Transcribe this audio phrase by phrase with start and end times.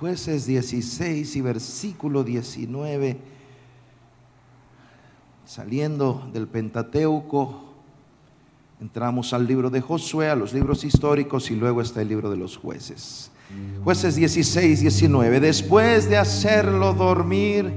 [0.00, 3.16] Jueces 16 y versículo 19,
[5.46, 7.64] saliendo del Pentateuco,
[8.78, 12.36] entramos al libro de Josué, a los libros históricos y luego está el libro de
[12.36, 13.30] los jueces.
[13.84, 17.72] Jueces 16, 19, después de hacerlo dormir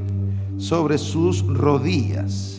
[0.57, 2.58] sobre sus rodillas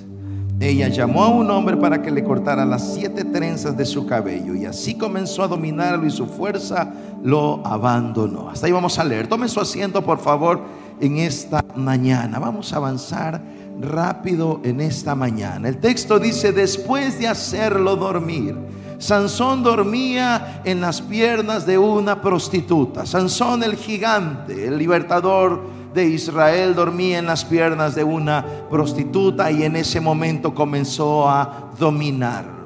[0.68, 4.54] ella llamó a un hombre para que le cortara las siete trenzas de su cabello
[4.54, 6.92] y así comenzó a dominarlo y su fuerza
[7.22, 8.50] lo abandonó.
[8.50, 9.26] Hasta ahí vamos a leer.
[9.26, 10.60] Tome su asiento, por favor,
[11.00, 12.38] en esta mañana.
[12.38, 13.40] Vamos a avanzar
[13.80, 15.66] rápido en esta mañana.
[15.66, 18.54] El texto dice, después de hacerlo dormir,
[18.98, 23.06] Sansón dormía en las piernas de una prostituta.
[23.06, 29.64] Sansón el gigante, el libertador de Israel dormía en las piernas de una prostituta y
[29.64, 32.60] en ese momento comenzó a dominarlo.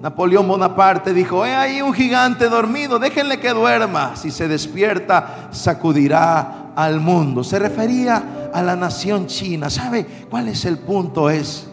[0.00, 4.14] Napoleón Bonaparte dijo, he ahí un gigante dormido, déjenle que duerma.
[4.16, 7.42] Si se despierta, sacudirá al mundo.
[7.42, 9.70] Se refería a la nación china.
[9.70, 11.30] ¿Sabe cuál es el punto?
[11.30, 11.66] Es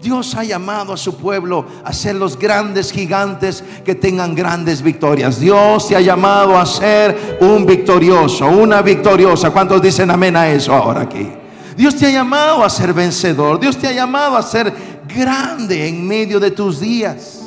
[0.00, 5.38] Dios ha llamado a su pueblo a ser los grandes gigantes que tengan grandes victorias.
[5.38, 9.50] Dios te ha llamado a ser un victorioso, una victoriosa.
[9.50, 11.28] ¿Cuántos dicen amén a eso ahora aquí?
[11.76, 13.60] Dios te ha llamado a ser vencedor.
[13.60, 14.72] Dios te ha llamado a ser
[15.06, 17.42] grande en medio de tus días.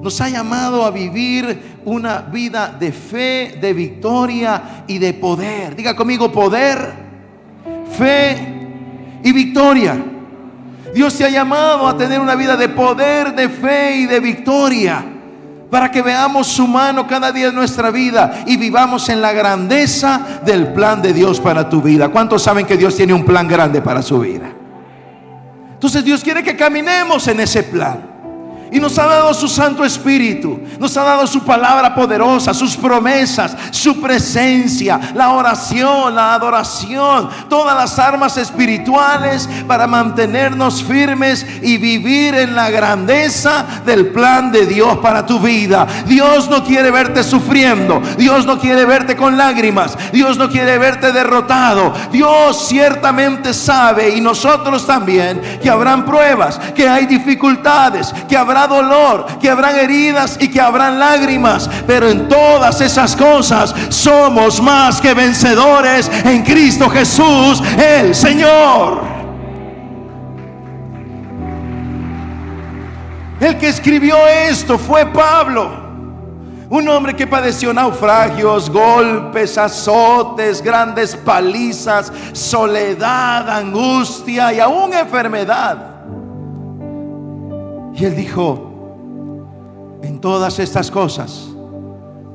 [0.00, 5.74] Nos ha llamado a vivir una vida de fe, de victoria y de poder.
[5.74, 6.92] Diga conmigo poder,
[7.98, 10.12] fe y victoria.
[10.96, 15.04] Dios te ha llamado a tener una vida de poder, de fe y de victoria.
[15.70, 20.40] Para que veamos su mano cada día en nuestra vida y vivamos en la grandeza
[20.46, 22.08] del plan de Dios para tu vida.
[22.08, 24.50] ¿Cuántos saben que Dios tiene un plan grande para su vida?
[25.74, 28.05] Entonces Dios quiere que caminemos en ese plan.
[28.72, 33.56] Y nos ha dado su Santo Espíritu, nos ha dado su palabra poderosa, sus promesas,
[33.70, 42.34] su presencia, la oración, la adoración, todas las armas espirituales para mantenernos firmes y vivir
[42.34, 45.86] en la grandeza del plan de Dios para tu vida.
[46.06, 51.12] Dios no quiere verte sufriendo, Dios no quiere verte con lágrimas, Dios no quiere verte
[51.12, 51.94] derrotado.
[52.10, 59.26] Dios ciertamente sabe y nosotros también que habrán pruebas, que hay dificultades, que habrá dolor,
[59.40, 61.68] que habrán heridas y que habrán lágrimas.
[61.86, 69.16] Pero en todas esas cosas somos más que vencedores en Cristo Jesús, el Señor.
[73.40, 75.84] El que escribió esto fue Pablo.
[76.68, 85.95] Un hombre que padeció naufragios, golpes, azotes, grandes palizas, soledad, angustia y aún enfermedad.
[87.96, 91.48] Y él dijo, en todas estas cosas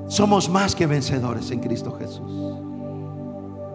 [0.07, 2.40] somos más que vencedores en Cristo Jesús.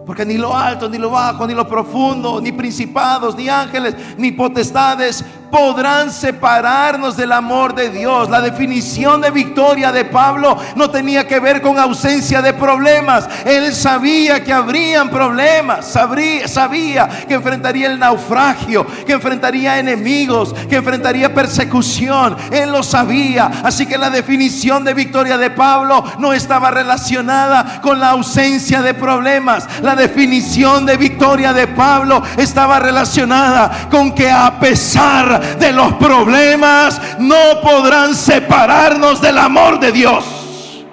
[0.07, 4.31] Porque ni lo alto, ni lo bajo, ni lo profundo, ni principados, ni ángeles, ni
[4.31, 8.29] potestades podrán separarnos del amor de Dios.
[8.29, 13.27] La definición de victoria de Pablo no tenía que ver con ausencia de problemas.
[13.45, 20.77] Él sabía que habrían problemas, sabría, sabía que enfrentaría el naufragio, que enfrentaría enemigos, que
[20.77, 22.35] enfrentaría persecución.
[22.51, 23.51] Él lo sabía.
[23.63, 28.93] Así que la definición de victoria de Pablo no estaba relacionada con la ausencia de
[28.93, 29.67] problemas.
[29.97, 37.59] Definición de victoria de Pablo estaba relacionada con que a pesar de los problemas no
[37.61, 40.85] podrán separarnos del amor de Dios.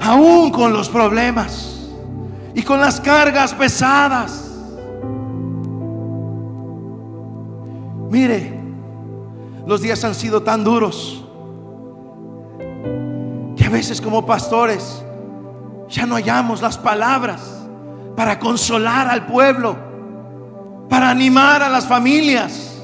[0.00, 1.90] Aún con los problemas
[2.54, 4.44] y con las cargas pesadas.
[8.08, 8.58] Mire,
[9.66, 11.25] los días han sido tan duros
[13.66, 15.02] a veces como pastores
[15.88, 17.40] ya no hallamos las palabras
[18.16, 19.76] para consolar al pueblo,
[20.88, 22.80] para animar a las familias,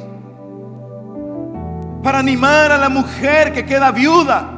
[2.02, 4.50] para animar a la mujer que queda viuda,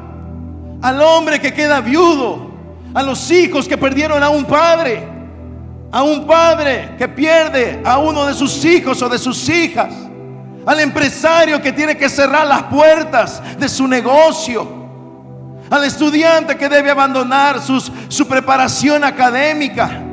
[0.81, 2.51] al hombre que queda viudo,
[2.95, 5.07] a los hijos que perdieron a un padre,
[5.93, 9.93] a un padre que pierde a uno de sus hijos o de sus hijas,
[10.65, 14.84] al empresario que tiene que cerrar las puertas de su negocio,
[15.71, 20.05] al estudiante que debe abandonar su preparación académica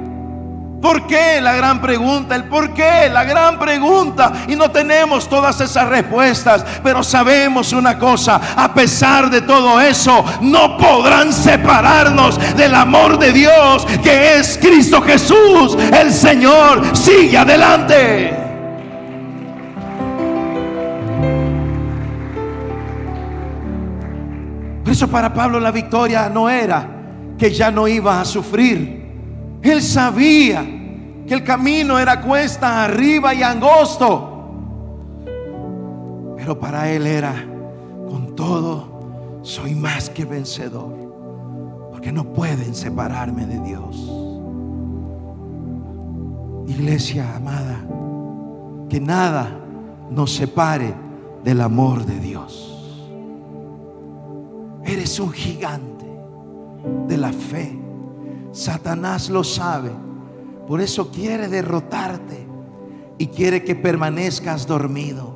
[0.81, 1.39] ¿Por qué?
[1.39, 4.33] La gran pregunta, el por qué, la gran pregunta.
[4.47, 10.25] Y no tenemos todas esas respuestas, pero sabemos una cosa, a pesar de todo eso,
[10.41, 16.97] no podrán separarnos del amor de Dios, que es Cristo Jesús, el Señor.
[16.97, 18.50] Sigue adelante.
[25.07, 26.87] Para Pablo la victoria no era
[27.37, 29.01] que ya no iba a sufrir.
[29.61, 30.63] Él sabía
[31.27, 34.27] que el camino era cuesta arriba y angosto.
[36.37, 37.33] Pero para él era,
[38.09, 40.93] con todo, soy más que vencedor.
[41.91, 44.11] Porque no pueden separarme de Dios.
[46.67, 47.83] Iglesia amada,
[48.89, 49.49] que nada
[50.09, 50.93] nos separe
[51.43, 52.70] del amor de Dios.
[54.85, 56.05] Eres un gigante
[57.07, 57.77] de la fe.
[58.51, 59.91] Satanás lo sabe.
[60.67, 62.47] Por eso quiere derrotarte
[63.17, 65.35] y quiere que permanezcas dormido.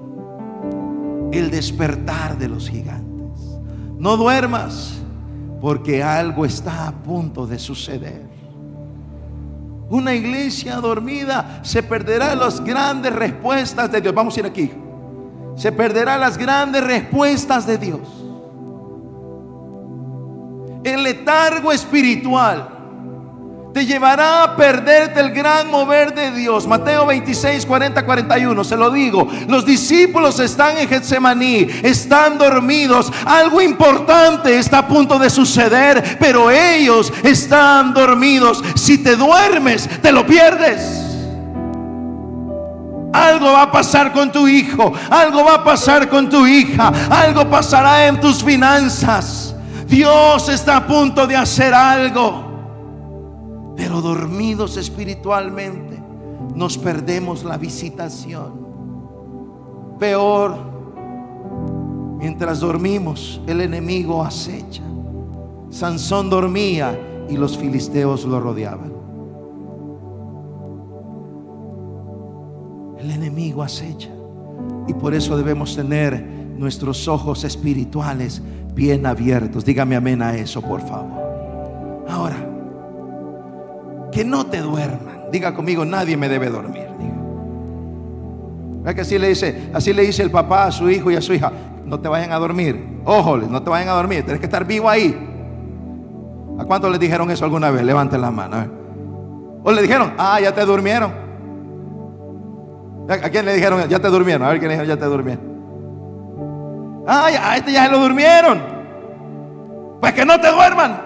[1.32, 3.60] El despertar de los gigantes.
[3.98, 4.94] No duermas
[5.62, 8.26] porque algo está a punto de suceder.
[9.90, 14.14] Una iglesia dormida se perderá las grandes respuestas de Dios.
[14.14, 14.72] Vamos a ir aquí.
[15.56, 18.15] Se perderá las grandes respuestas de Dios.
[20.86, 22.70] El letargo espiritual
[23.74, 26.68] te llevará a perderte el gran mover de Dios.
[26.68, 29.28] Mateo 26, 40, 41, se lo digo.
[29.48, 33.12] Los discípulos están en Getsemaní, están dormidos.
[33.26, 38.64] Algo importante está a punto de suceder, pero ellos están dormidos.
[38.76, 41.02] Si te duermes, te lo pierdes.
[43.12, 47.50] Algo va a pasar con tu hijo, algo va a pasar con tu hija, algo
[47.50, 49.45] pasará en tus finanzas.
[49.96, 52.44] Dios está a punto de hacer algo
[53.78, 56.04] pero dormidos espiritualmente
[56.54, 58.66] nos perdemos la visitación.
[59.98, 60.58] Peor,
[62.18, 64.84] mientras dormimos, el enemigo acecha.
[65.70, 68.94] Sansón dormía y los filisteos lo rodeaban.
[73.00, 74.10] El enemigo acecha.
[74.90, 76.22] Y por eso debemos tener
[76.58, 78.42] nuestros ojos espirituales
[78.76, 79.66] bien abiertos.
[79.66, 82.06] Dígame amén a eso, por favor.
[82.08, 82.36] Ahora,
[84.12, 85.32] que no te duerman.
[85.32, 86.88] Diga conmigo, nadie me debe dormir.
[88.84, 88.94] Diga.
[88.94, 91.34] que así le dice, así le dice el papá a su hijo y a su
[91.34, 91.52] hija,
[91.86, 93.00] no te vayan a dormir.
[93.06, 95.18] Ojo, no te vayan a dormir, tienes que estar vivo ahí.
[96.60, 97.84] ¿A cuántos le dijeron eso alguna vez?
[97.84, 98.68] Levanten la mano.
[99.64, 101.12] O le dijeron, ah, ya te durmieron.
[103.08, 104.44] ¿A quién le dijeron, ya te durmieron?
[104.44, 105.55] A ver quién le dijeron, ya te durmieron.
[107.08, 108.62] Ah, a este ya se lo durmieron.
[110.00, 111.02] Pues que no te duerman.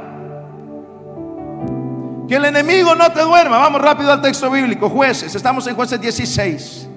[2.28, 3.57] Que el enemigo no te duerma.
[3.57, 4.90] Vamos rápido al texto bíblico.
[4.90, 6.90] Jueces, estamos en jueces 16.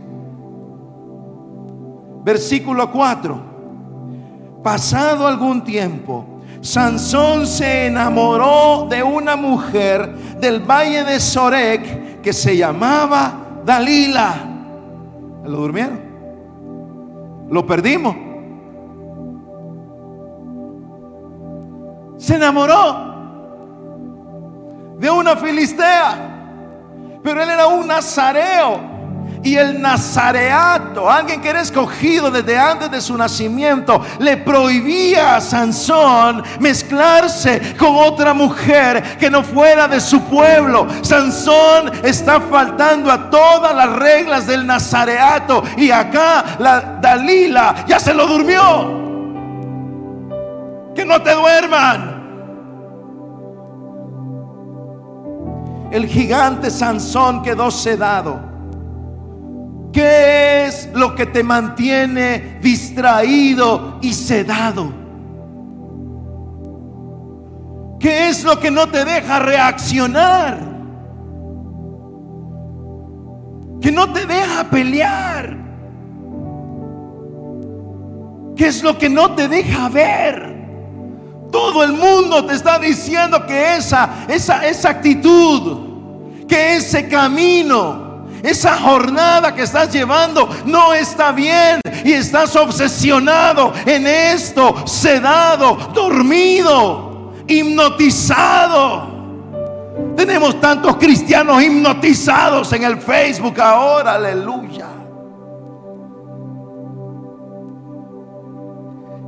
[2.25, 3.53] Versículo 4.
[4.63, 12.57] Pasado algún tiempo, Sansón se enamoró de una mujer del valle de Sorek que se
[12.57, 14.35] llamaba Dalila.
[15.45, 16.01] ¿Lo durmieron?
[17.51, 18.32] ¿Lo perdimos?
[22.23, 23.11] Se enamoró
[24.97, 26.29] de una filistea.
[27.25, 28.93] Pero él era un nazareo.
[29.43, 35.41] Y el nazareato, alguien que era escogido desde antes de su nacimiento, le prohibía a
[35.41, 40.87] Sansón mezclarse con otra mujer que no fuera de su pueblo.
[41.03, 45.65] Sansón está faltando a todas las reglas del nazareato.
[45.77, 49.03] Y acá la Dalila ya se lo durmió.
[50.95, 52.12] Que no te duerman.
[55.93, 58.41] El gigante Sansón quedó sedado.
[59.93, 64.91] ¿Qué es lo que te mantiene distraído y sedado?
[68.01, 70.59] ¿Qué es lo que no te deja reaccionar?
[73.83, 75.59] Que no te deja pelear.
[78.57, 80.52] ¿Qué es lo que no te deja ver?
[81.53, 88.79] Todo el mundo te está diciendo que esa, esa, esa actitud, que ese camino, esa
[88.79, 99.13] jornada que estás llevando no está bien y estás obsesionado en esto, sedado, dormido, hipnotizado.
[100.17, 104.92] Tenemos tantos cristianos hipnotizados en el Facebook ahora, aleluya.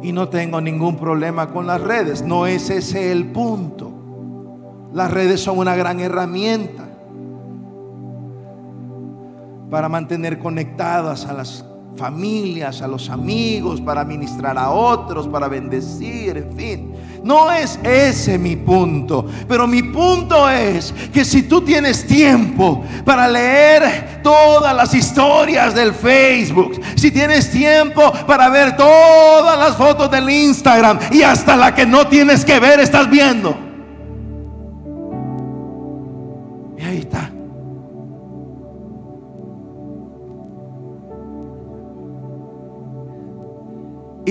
[0.04, 2.22] Y no tengo ningún problema con las redes.
[2.22, 3.90] No es ese el punto.
[4.92, 6.86] Las redes son una gran herramienta
[9.70, 11.64] para mantener conectadas a las
[11.96, 16.94] familias, a los amigos, para ministrar a otros, para bendecir, en fin.
[17.22, 23.26] No es ese mi punto, pero mi punto es que si tú tienes tiempo para
[23.26, 30.28] leer todas las historias del Facebook, si tienes tiempo para ver todas las fotos del
[30.28, 33.73] Instagram y hasta la que no tienes que ver estás viendo.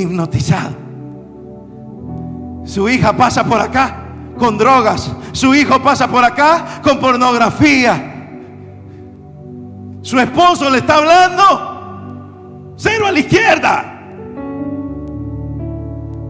[0.03, 0.75] Hipnotizado.
[2.65, 4.03] Su hija pasa por acá
[4.37, 5.11] con drogas.
[5.31, 8.11] Su hijo pasa por acá con pornografía.
[10.01, 12.73] Su esposo le está hablando.
[12.75, 13.99] Cero a la izquierda.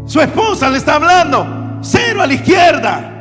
[0.05, 1.79] Su esposa le está hablando.
[1.81, 3.11] Cero a la izquierda.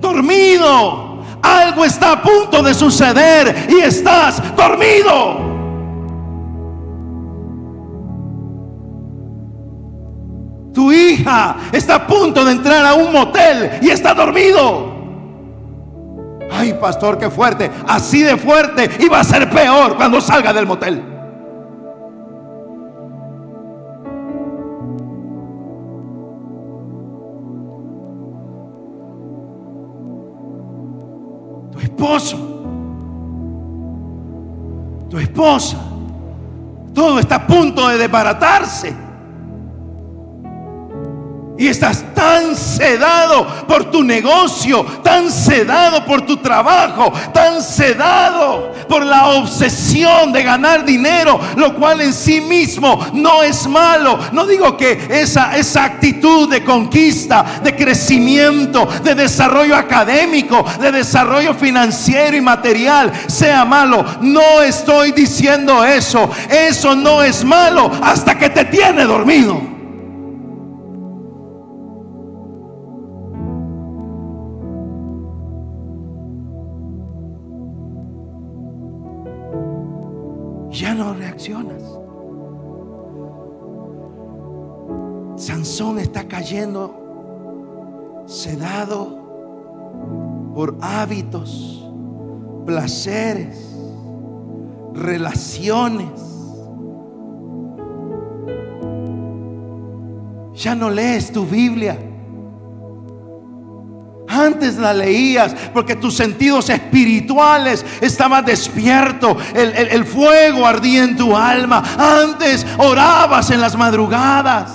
[0.00, 1.22] Dormido.
[1.42, 5.53] Algo está a punto de suceder y estás dormido.
[10.84, 14.92] Tu hija está a punto de entrar a un motel y está dormido.
[16.52, 17.70] Ay, pastor, qué fuerte.
[17.88, 21.02] Así de fuerte y va a ser peor cuando salga del motel.
[31.72, 32.36] Tu esposo,
[35.08, 35.78] tu esposa,
[36.92, 39.03] todo está a punto de desbaratarse.
[41.56, 49.04] Y estás tan sedado por tu negocio, tan sedado por tu trabajo, tan sedado por
[49.04, 54.18] la obsesión de ganar dinero, lo cual en sí mismo no es malo.
[54.32, 61.54] No digo que esa, esa actitud de conquista, de crecimiento, de desarrollo académico, de desarrollo
[61.54, 64.04] financiero y material sea malo.
[64.22, 66.28] No estoy diciendo eso.
[66.50, 69.73] Eso no es malo hasta que te tiene dormido.
[85.36, 89.22] Sansón está cayendo sedado
[90.54, 91.86] por hábitos,
[92.64, 93.76] placeres,
[94.94, 96.08] relaciones.
[100.54, 102.13] Ya no lees tu Biblia.
[104.46, 109.36] Antes la leías porque tus sentidos espirituales estaban despiertos.
[109.54, 111.82] El, fuego ardía en tu alma.
[111.98, 114.70] Antes orabas en las madrugadas.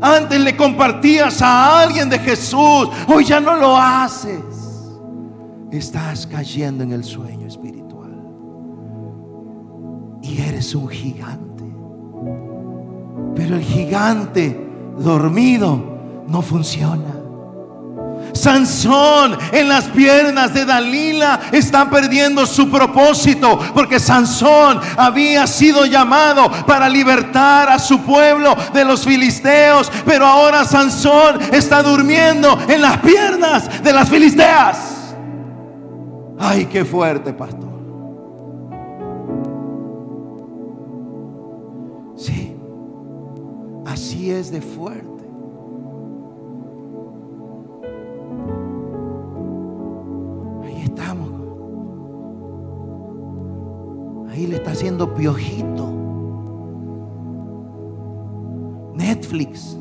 [0.00, 2.88] Antes le compartías a alguien de Jesús.
[3.06, 4.40] Hoy ya no lo haces.
[5.70, 8.10] Estás cayendo en el sueño espiritual.
[10.22, 11.64] Y eres un gigante.
[13.36, 15.91] Pero el gigante dormido
[16.32, 17.18] no funciona.
[18.32, 26.50] Sansón en las piernas de Dalila está perdiendo su propósito porque Sansón había sido llamado
[26.66, 32.96] para libertar a su pueblo de los filisteos, pero ahora Sansón está durmiendo en las
[33.00, 35.14] piernas de las filisteas.
[36.38, 37.70] Ay, qué fuerte, pastor.
[42.16, 42.56] Sí,
[43.84, 45.11] así es de fuerte.
[54.32, 55.92] Ahí le está haciendo piojito.
[58.94, 59.78] Netflix.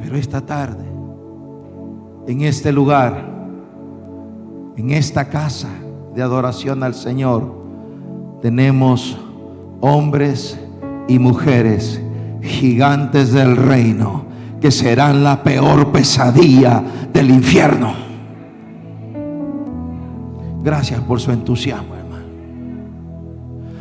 [0.00, 0.84] Pero esta tarde,
[2.26, 3.14] en este lugar,
[4.76, 5.68] en esta casa
[6.16, 7.54] de adoración al Señor,
[8.40, 9.18] tenemos
[9.82, 10.58] hombres
[11.08, 12.00] y mujeres,
[12.42, 14.24] gigantes del reino,
[14.58, 16.82] que serán la peor pesadilla
[17.12, 17.92] del infierno.
[20.62, 22.24] Gracias por su entusiasmo, hermano.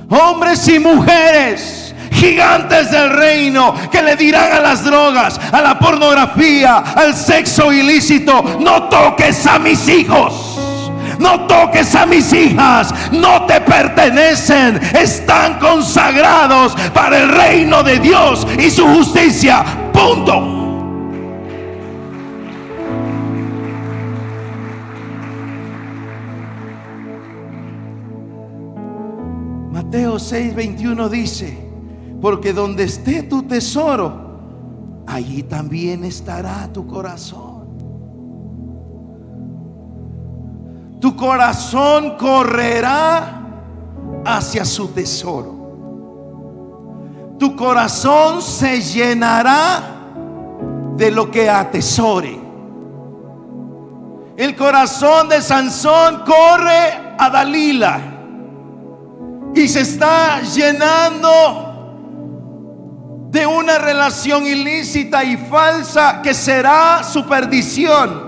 [0.10, 6.80] Hombres y mujeres gigantes del reino que le dirán a las drogas, a la pornografía,
[6.80, 10.45] al sexo ilícito, no toques a mis hijos
[11.20, 18.46] no toques a mis hijas, no te pertenecen, están consagrados para el reino de Dios
[18.58, 19.64] y su justicia.
[19.94, 20.66] Punto.
[29.72, 31.58] Mateo 6:21 dice,
[32.22, 37.45] Porque donde esté tu tesoro, allí también estará tu corazón.
[41.00, 43.42] Tu corazón correrá
[44.26, 45.56] hacia su tesoro.
[47.38, 49.84] Tu corazón se llenará
[50.96, 52.40] de lo que atesore.
[54.38, 58.02] El corazón de Sansón corre a Dalila
[59.54, 61.30] y se está llenando
[63.32, 68.25] de una relación ilícita y falsa que será su perdición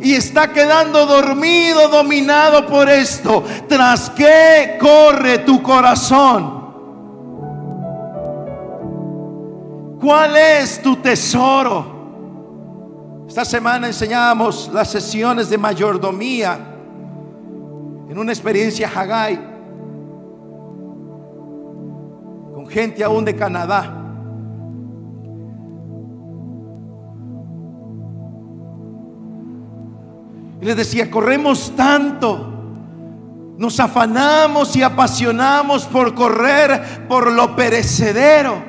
[0.00, 3.44] y está quedando dormido, dominado por esto.
[3.68, 6.56] ¿Tras qué corre tu corazón?
[10.00, 11.94] ¿Cuál es tu tesoro?
[13.26, 16.58] Esta semana enseñamos las sesiones de mayordomía
[18.08, 19.36] en una experiencia Hagai
[22.54, 24.05] con gente aún de Canadá.
[30.66, 32.52] Les decía, corremos tanto,
[33.56, 38.64] nos afanamos y apasionamos por correr por lo perecedero.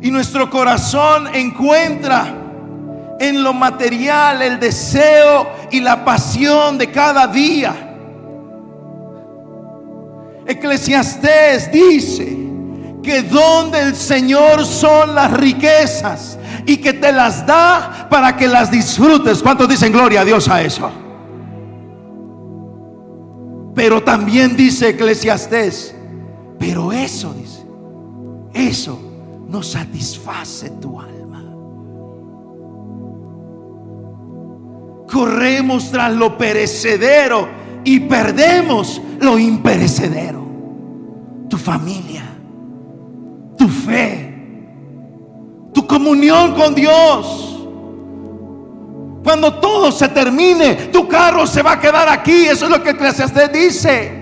[0.00, 2.24] Y nuestro corazón encuentra
[3.18, 7.74] en lo material el deseo y la pasión de cada día.
[10.46, 12.34] Eclesiastés dice
[13.02, 18.70] que donde el Señor son las riquezas y que te las da para que las
[18.70, 19.42] disfrutes.
[19.42, 20.90] ¿Cuántos dicen gloria a Dios a eso?
[23.74, 25.94] Pero también dice Eclesiastés,
[26.58, 27.64] pero eso dice,
[28.52, 29.00] eso
[29.48, 31.44] no satisface tu alma.
[35.10, 37.48] Corremos tras lo perecedero
[37.84, 40.46] y perdemos lo imperecedero.
[41.48, 42.24] Tu familia,
[43.56, 44.34] tu fe,
[45.72, 47.49] tu comunión con Dios.
[49.22, 52.46] Cuando todo se termine, tu carro se va a quedar aquí.
[52.46, 54.20] Eso es lo que Eclesiastes dice.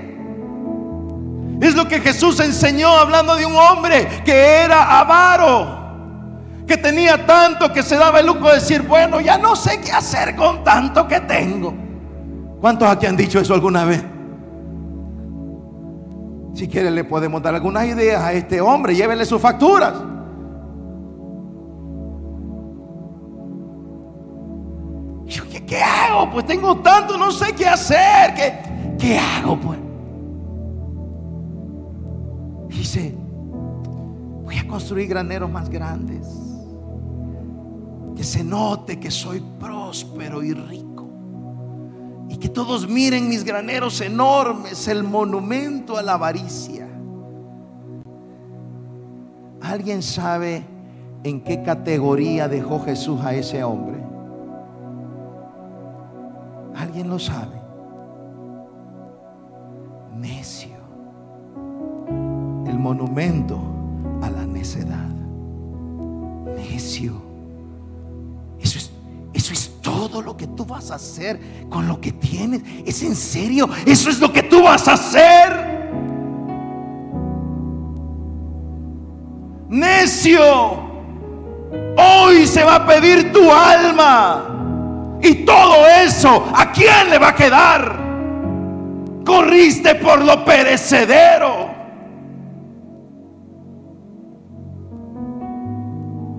[1.61, 5.79] Es lo que Jesús enseñó hablando de un hombre que era avaro,
[6.67, 9.91] que tenía tanto que se daba el lujo de decir, bueno, ya no sé qué
[9.91, 11.75] hacer con tanto que tengo.
[12.61, 14.05] ¿Cuántos aquí han dicho eso alguna vez?
[16.55, 19.95] Si quiere le podemos dar algunas ideas a este hombre, llévele sus facturas.
[25.69, 26.31] ¿Qué, hago?
[26.31, 28.35] Pues tengo tanto, no sé qué hacer.
[28.35, 28.55] ¿Qué,
[28.99, 29.57] qué hago?
[29.61, 29.79] Pues
[32.69, 33.15] dice,
[34.45, 36.27] voy a construir graneros más grandes.
[38.17, 41.09] Que se note que soy próspero y rico.
[42.29, 46.89] Y que todos miren mis graneros enormes, el monumento a la avaricia.
[49.61, 50.65] ¿Alguien sabe
[51.25, 54.08] en qué categoría dejó Jesús a ese hombre?
[56.79, 57.61] ¿Alguien lo sabe?
[60.15, 60.77] Necio.
[62.67, 63.59] El monumento
[64.23, 65.09] a la necedad.
[66.57, 67.21] Necio.
[68.61, 68.93] Eso es,
[69.33, 72.63] eso es todo lo que tú vas a hacer con lo que tienes.
[72.87, 73.69] ¿Es en serio?
[73.85, 75.91] Eso es lo que tú vas a hacer.
[79.69, 80.87] Necio.
[81.97, 84.58] Hoy se va a pedir tu alma.
[85.23, 87.99] Y todo eso, ¿a quién le va a quedar?
[89.25, 91.71] Corriste por lo perecedero.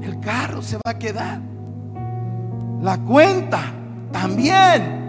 [0.01, 1.39] El carro se va a quedar.
[2.81, 3.59] La cuenta
[4.11, 4.99] también.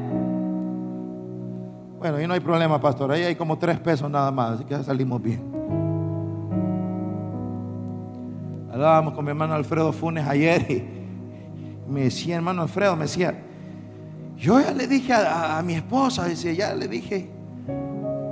[1.98, 3.12] Bueno, ahí no hay problema, pastor.
[3.12, 5.42] Ahí hay como tres pesos nada más, así que salimos bien.
[8.72, 13.35] Hablábamos con mi hermano Alfredo Funes ayer y me decía, hermano Alfredo, me decía,
[14.40, 17.29] yo ya le dije a, mi esposa, decía, ya le dije,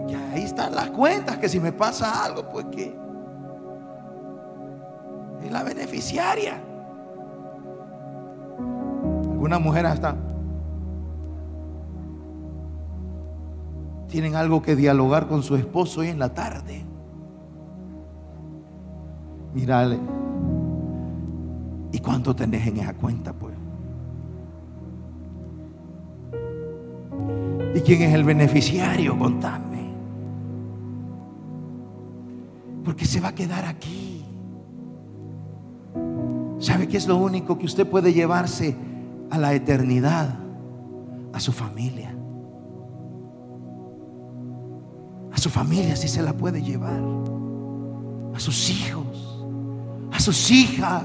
[0.09, 2.97] ya ahí están las cuentas, que si me pasa algo, pues que
[5.45, 6.63] es la beneficiaria.
[9.31, 10.17] Algunas mujeres hasta
[14.09, 16.87] tienen algo que dialogar con su esposo hoy en la tarde.
[19.53, 19.99] Mírale.
[21.93, 23.68] ¿Y cuánto tenés en esa cuenta, pues?
[27.79, 29.17] ¿Y quién es el beneficiario?
[29.17, 29.93] Contame.
[32.85, 34.25] Porque se va a quedar aquí.
[36.59, 38.75] ¿Sabe qué es lo único que usted puede llevarse
[39.31, 40.41] a la eternidad?
[41.33, 42.13] A su familia.
[45.33, 47.01] A su familia sí se la puede llevar.
[48.35, 49.47] A sus hijos.
[50.11, 51.05] a sus hijas.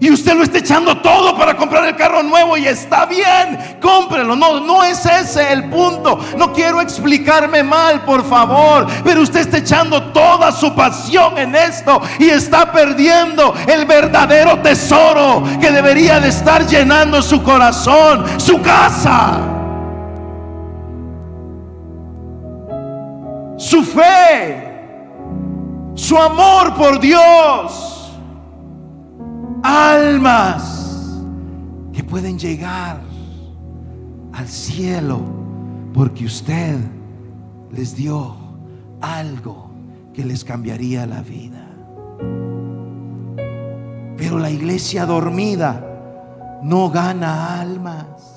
[0.00, 4.34] Y usted lo está echando todo para comprar el carro nuevo y está bien, cómprelo.
[4.34, 6.18] No, no es ese el punto.
[6.36, 8.86] No quiero explicarme mal, por favor.
[9.04, 15.44] Pero usted está echando toda su pasión en esto y está perdiendo el verdadero tesoro
[15.60, 19.38] que debería de estar llenando su corazón, su casa.
[23.56, 24.72] Su fe,
[25.94, 27.93] su amor por Dios
[29.64, 31.22] almas
[31.92, 33.00] que pueden llegar
[34.34, 35.22] al cielo
[35.94, 36.76] porque usted
[37.72, 38.36] les dio
[39.00, 39.70] algo
[40.12, 41.66] que les cambiaría la vida.
[44.18, 48.33] Pero la iglesia dormida no gana almas.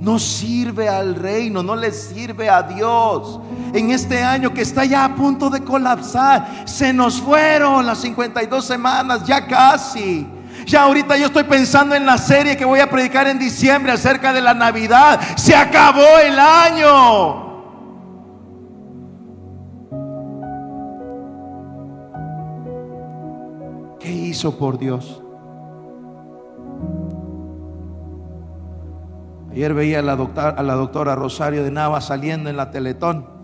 [0.00, 3.40] No sirve al reino, no le sirve a Dios
[3.72, 6.62] en este año que está ya a punto de colapsar.
[6.66, 10.26] Se nos fueron las 52 semanas, ya casi.
[10.66, 14.32] Ya ahorita yo estoy pensando en la serie que voy a predicar en diciembre acerca
[14.32, 15.20] de la Navidad.
[15.36, 17.48] Se acabó el año.
[23.98, 25.22] ¿Qué hizo por Dios?
[29.50, 33.38] Ayer veía a la, doctora, a la doctora Rosario de Nava saliendo en la Teletón.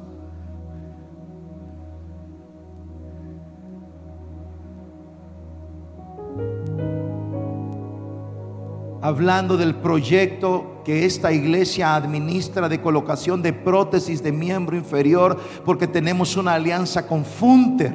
[9.04, 15.86] hablando del proyecto que esta iglesia administra de colocación de prótesis de miembro inferior, porque
[15.86, 17.92] tenemos una alianza con Funter.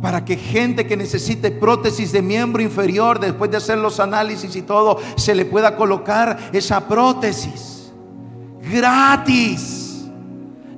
[0.00, 4.62] Para que gente que necesite prótesis de miembro inferior, después de hacer los análisis y
[4.62, 7.90] todo, se le pueda colocar esa prótesis.
[8.62, 9.86] Gratis.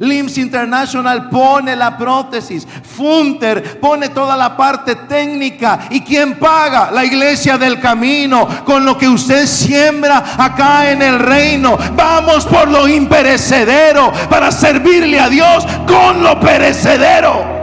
[0.00, 2.66] LIMS International pone la prótesis.
[2.66, 5.80] Funter pone toda la parte técnica.
[5.90, 6.90] ¿Y quién paga?
[6.90, 8.48] La iglesia del camino.
[8.64, 11.76] Con lo que usted siembra acá en el reino.
[11.94, 17.59] Vamos por lo imperecedero para servirle a Dios con lo perecedero.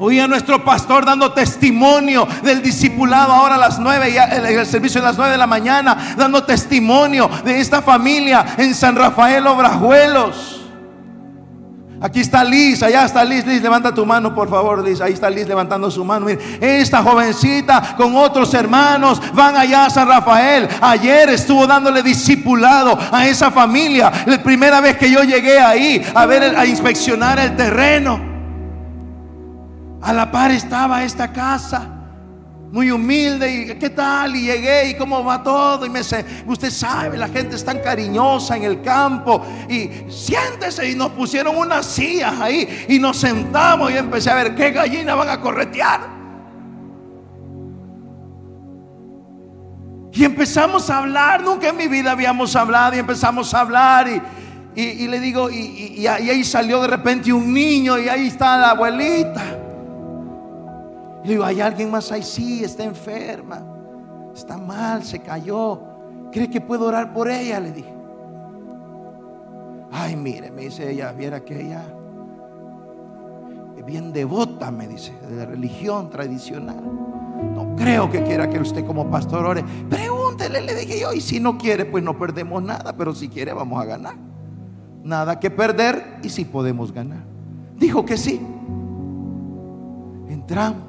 [0.00, 5.00] Oí a nuestro pastor dando testimonio del discipulado ahora a las nueve, ya el, servicio
[5.00, 10.54] a las nueve de la mañana, dando testimonio de esta familia en San Rafael Obrajuelos.
[12.00, 15.28] Aquí está Liz, allá está Liz, Liz, levanta tu mano por favor, Liz, ahí está
[15.28, 16.28] Liz levantando su mano.
[16.28, 20.68] esta jovencita con otros hermanos van allá a San Rafael.
[20.80, 24.12] Ayer estuvo dándole discipulado a esa familia.
[24.26, 28.37] La primera vez que yo llegué ahí a ver, a inspeccionar el terreno.
[30.00, 31.98] A la par estaba esta casa,
[32.70, 33.50] muy humilde.
[33.50, 34.36] ¿Y qué tal?
[34.36, 35.84] Y llegué, ¿y cómo va todo?
[35.86, 39.44] Y me dice, usted sabe, la gente es tan cariñosa en el campo.
[39.68, 40.90] Y siéntese.
[40.90, 42.86] Y nos pusieron unas sillas ahí.
[42.88, 43.90] Y nos sentamos.
[43.90, 46.00] Y empecé a ver qué gallina van a corretear.
[50.12, 51.42] Y empezamos a hablar.
[51.42, 52.94] Nunca en mi vida habíamos hablado.
[52.94, 54.08] Y empezamos a hablar.
[54.76, 57.98] Y, le digo, y, y ahí salió de repente un niño.
[57.98, 59.64] Y ahí está la abuelita.
[61.28, 62.22] Le digo, ¿hay alguien más ahí?
[62.22, 63.62] Sí, está enferma.
[64.34, 65.78] Está mal, se cayó.
[66.32, 67.60] ¿Cree que puedo orar por ella?
[67.60, 67.92] Le dije.
[69.92, 71.82] Ay, mire, me dice ella, viera que ella
[73.76, 76.82] es bien devota, me dice, de la religión tradicional.
[76.82, 79.62] No creo que quiera que usted como pastor ore.
[79.90, 83.52] Pregúntele, le dije yo, y si no quiere, pues no perdemos nada, pero si quiere
[83.52, 84.14] vamos a ganar.
[85.04, 87.20] Nada que perder y si podemos ganar.
[87.76, 88.40] Dijo que sí.
[90.30, 90.87] Entramos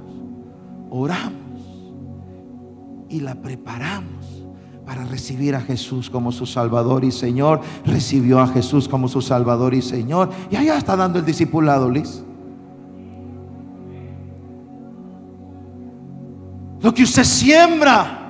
[0.89, 1.59] oramos
[3.09, 4.45] y la preparamos
[4.85, 7.61] para recibir a Jesús como su Salvador y Señor.
[7.85, 10.29] Recibió a Jesús como su Salvador y Señor.
[10.49, 12.23] Y allá está dando el discipulado, Liz.
[16.81, 18.28] Lo que usted siembra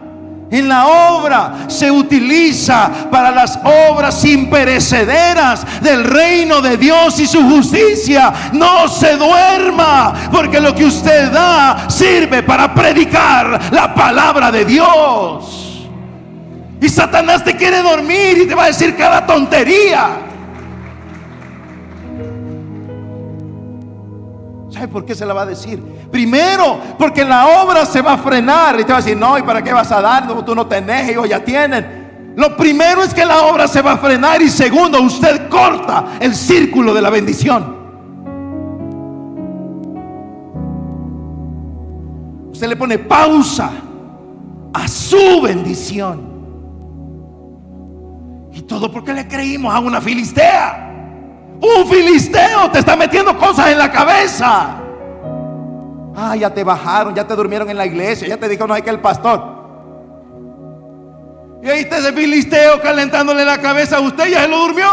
[0.51, 3.59] en la obra se utiliza para las
[3.89, 8.33] obras imperecederas del reino de Dios y su justicia.
[8.53, 15.87] No se duerma, porque lo que usted da sirve para predicar la palabra de Dios.
[16.81, 20.28] Y Satanás te quiere dormir y te va a decir cada tontería.
[24.69, 25.81] ¿Sabe por qué se la va a decir?
[26.11, 29.41] Primero, porque la obra se va a frenar y te va a decir, no, ¿y
[29.41, 30.27] para qué vas a dar?
[30.45, 32.33] Tú no tenés, ellos ya tienen.
[32.35, 36.35] Lo primero es que la obra se va a frenar y segundo, usted corta el
[36.35, 37.77] círculo de la bendición.
[42.51, 43.71] Usted le pone pausa
[44.73, 46.29] a su bendición.
[48.53, 50.88] Y todo porque le creímos a una filistea.
[51.61, 54.77] Un filisteo te está metiendo cosas en la cabeza.
[56.15, 58.81] Ah, ya te bajaron, ya te durmieron en la iglesia, ya te dijo no hay
[58.81, 59.59] que el pastor.
[61.61, 64.87] Y ahí está ese filisteo calentándole la cabeza a usted, ya se lo durmió.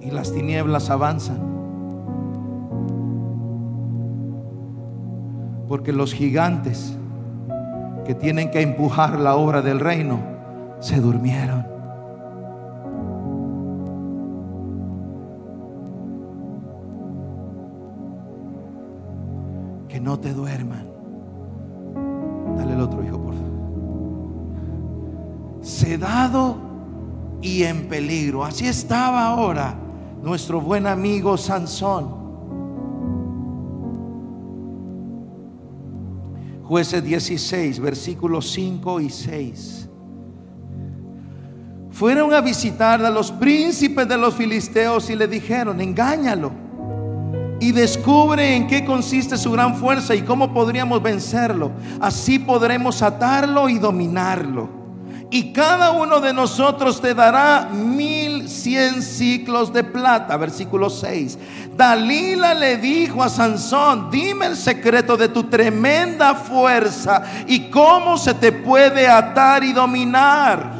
[0.00, 1.51] Y las tinieblas avanzan.
[5.72, 6.94] Porque los gigantes
[8.04, 10.18] que tienen que empujar la obra del reino
[10.80, 11.66] se durmieron.
[19.88, 20.86] Que no te duerman.
[22.58, 23.50] Dale el otro hijo, por favor.
[25.62, 26.58] Sedado
[27.40, 28.44] y en peligro.
[28.44, 29.74] Así estaba ahora
[30.22, 32.21] nuestro buen amigo Sansón.
[36.72, 39.88] Jueces 16, versículos 5 y 6.
[41.90, 46.50] Fueron a visitar a los príncipes de los filisteos y le dijeron, engáñalo
[47.60, 51.72] y descubre en qué consiste su gran fuerza y cómo podríamos vencerlo.
[52.00, 54.81] Así podremos atarlo y dominarlo
[55.32, 60.36] y cada uno de nosotros te dará mil cien ciclos de plata.
[60.36, 61.38] Versículo 6.
[61.74, 68.34] Dalila le dijo a Sansón, dime el secreto de tu tremenda fuerza y cómo se
[68.34, 70.70] te puede atar y dominar.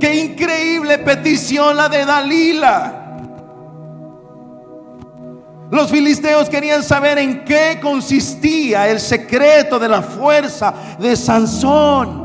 [0.00, 3.00] Qué increíble petición la de Dalila.
[5.70, 12.23] Los filisteos querían saber en qué consistía el secreto de la fuerza de Sansón.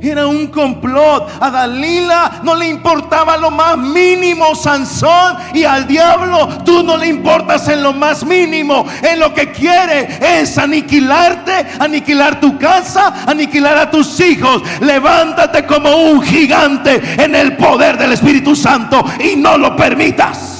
[0.00, 1.28] Era un complot.
[1.40, 5.36] A Dalila no le importaba lo más mínimo, Sansón.
[5.54, 8.86] Y al diablo tú no le importas en lo más mínimo.
[9.02, 14.62] En lo que quiere es aniquilarte, aniquilar tu casa, aniquilar a tus hijos.
[14.80, 20.54] Levántate como un gigante en el poder del Espíritu Santo y no lo permitas.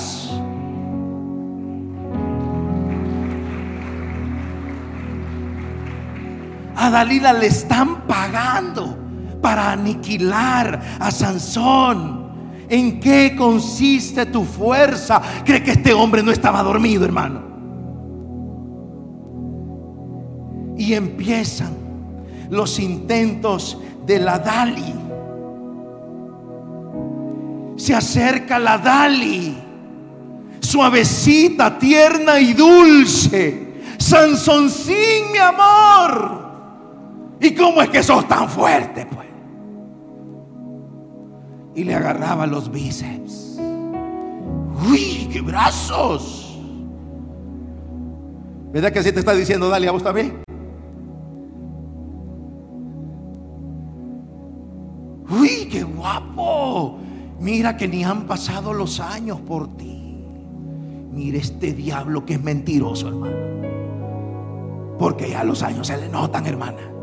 [6.80, 9.07] A Dalila le están pagando
[9.40, 12.28] para aniquilar a Sansón.
[12.68, 15.22] ¿En qué consiste tu fuerza?
[15.44, 17.42] ¿Cree que este hombre no estaba dormido, hermano?
[20.76, 21.74] Y empiezan
[22.50, 24.94] los intentos de la Dali.
[27.76, 29.56] Se acerca la Dali,
[30.60, 33.68] suavecita, tierna y dulce.
[33.98, 36.48] Sansoncín, mi amor.
[37.40, 39.17] ¿Y cómo es que sos tan fuerte, pues?
[41.78, 43.56] Y le agarraba los bíceps.
[44.90, 46.58] ¡Uy, qué brazos!
[48.72, 50.42] ¿Verdad que así te está diciendo, dale a vos también?
[55.30, 56.98] ¡Uy, qué guapo!
[57.38, 60.26] Mira que ni han pasado los años por ti.
[61.12, 63.36] Mira este diablo que es mentiroso, hermano.
[64.98, 66.97] Porque ya los años se le notan, hermana.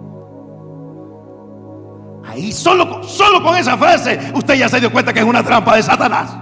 [2.35, 5.77] Ahí solo, solo con esa frase usted ya se dio cuenta que es una trampa
[5.77, 6.35] de Satanás.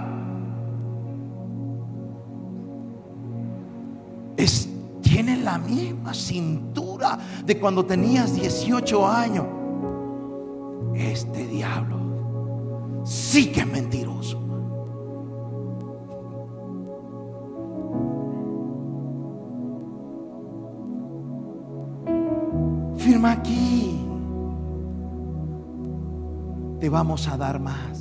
[4.36, 4.68] Es,
[5.02, 9.46] tiene la misma cintura de cuando tenías 18 años.
[10.96, 14.40] Este diablo sí que es mentiroso.
[22.96, 23.63] Firma aquí
[26.94, 27.98] vamos a dar más.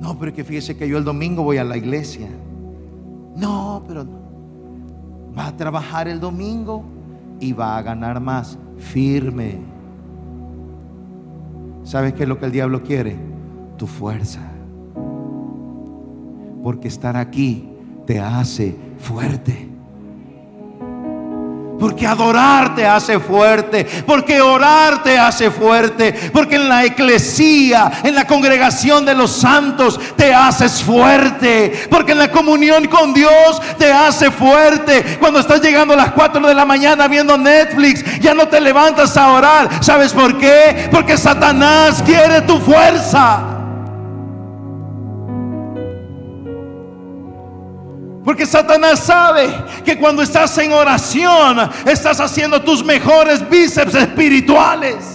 [0.00, 2.28] No, pero que fíjese que yo el domingo voy a la iglesia.
[3.36, 4.04] No, pero
[5.36, 6.84] va a trabajar el domingo
[7.38, 8.58] y va a ganar más.
[8.78, 9.60] Firme.
[11.84, 13.16] ¿Sabes qué es lo que el diablo quiere?
[13.76, 14.40] Tu fuerza.
[16.64, 17.70] Porque estar aquí
[18.06, 19.73] te hace fuerte.
[21.78, 28.14] Porque adorar te hace fuerte, porque orar te hace fuerte, porque en la eclesía, en
[28.14, 33.92] la congregación de los santos te haces fuerte, porque en la comunión con Dios te
[33.92, 35.18] hace fuerte.
[35.18, 39.16] Cuando estás llegando a las 4 de la mañana viendo Netflix, ya no te levantas
[39.16, 39.68] a orar.
[39.80, 40.88] ¿Sabes por qué?
[40.90, 43.53] Porque Satanás quiere tu fuerza.
[48.24, 49.48] Porque Satanás sabe
[49.84, 55.10] que cuando estás en oración estás haciendo tus mejores bíceps espirituales.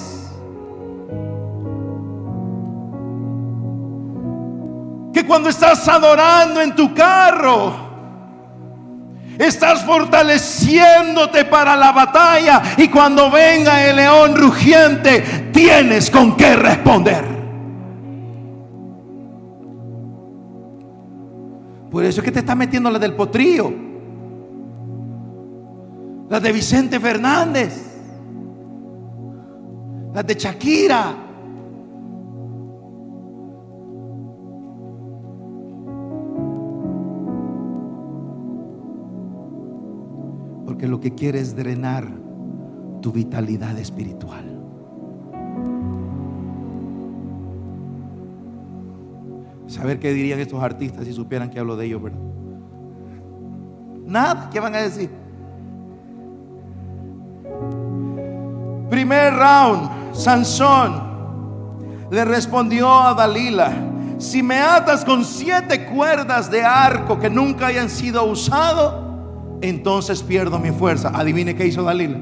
[5.11, 7.89] que cuando estás adorando en tu carro,
[9.39, 17.38] Estás fortaleciéndote para la batalla y cuando venga el león rugiente, tienes con qué responder.
[21.89, 23.71] Por eso es que te está metiendo la del potrillo,
[26.29, 27.73] la de Vicente Fernández,
[30.13, 31.25] la de Shakira.
[40.79, 42.07] que lo que quiere es drenar
[43.01, 44.58] tu vitalidad espiritual.
[49.69, 52.19] Saber qué dirían estos artistas si supieran que hablo de ellos, ¿verdad?
[54.03, 55.11] Nada, ¿qué van a decir?
[58.89, 61.07] Primer round, Sansón
[62.09, 63.71] le respondió a Dalila,
[64.17, 70.57] si me atas con siete cuerdas de arco que nunca hayan sido usado, entonces pierdo
[70.57, 71.11] mi fuerza.
[71.13, 72.17] Adivine qué hizo Dalila.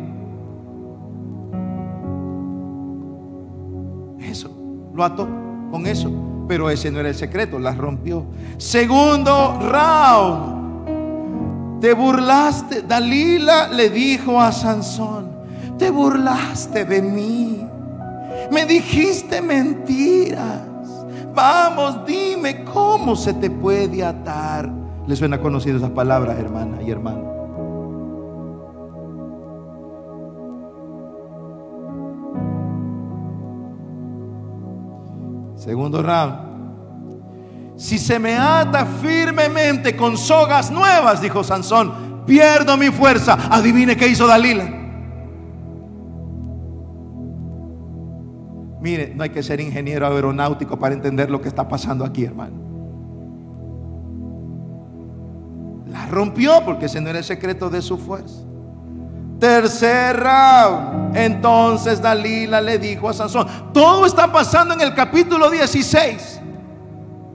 [4.20, 4.52] Eso,
[4.94, 5.30] lo ató
[5.72, 6.37] con eso.
[6.48, 8.26] Pero ese no era el secreto, la rompió.
[8.58, 10.58] Segundo round.
[11.82, 12.84] Te burlaste.
[12.84, 15.30] Dalila le dijo a Sansón,
[15.78, 17.68] te burlaste de mí.
[18.52, 20.62] Me dijiste mentiras.
[21.36, 24.72] Vamos, dime cómo se te puede atar
[25.08, 27.47] ¿Le suena conocido esas palabras, hermana y hermano?
[35.68, 37.76] Segundo round.
[37.76, 43.38] Si se me ata firmemente con sogas nuevas, dijo Sansón, pierdo mi fuerza.
[43.52, 44.64] Adivine qué hizo Dalila.
[48.80, 52.66] Mire, no hay que ser ingeniero aeronáutico para entender lo que está pasando aquí, hermano.
[56.10, 58.42] rompió porque ese no era el secreto de su fuerza.
[59.40, 60.24] Tercer.
[61.14, 66.42] Entonces Dalila le dijo a Sansón, todo está pasando en el capítulo 16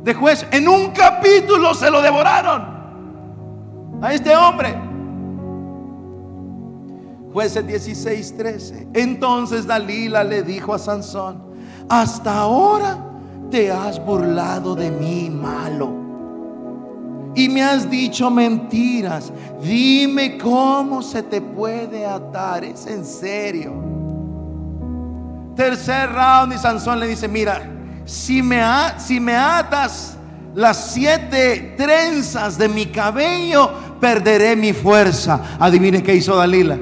[0.03, 0.47] de juez.
[0.51, 2.67] En un capítulo se lo devoraron
[4.01, 4.75] a este hombre.
[7.33, 8.89] Jueces 16, 13.
[8.93, 11.43] Entonces Dalila le dijo a Sansón,
[11.89, 12.99] hasta ahora
[13.51, 16.02] te has burlado de mí, malo
[17.35, 19.33] y me has dicho mentiras.
[19.63, 22.65] Dime cómo se te puede atar.
[22.65, 23.73] Es en serio.
[25.57, 27.63] Tercer round y Sansón le dice, mira,
[28.05, 28.63] si me,
[28.99, 30.17] si me atas
[30.55, 35.57] las siete trenzas de mi cabello, perderé mi fuerza.
[35.59, 36.79] Adivine qué hizo Dalila.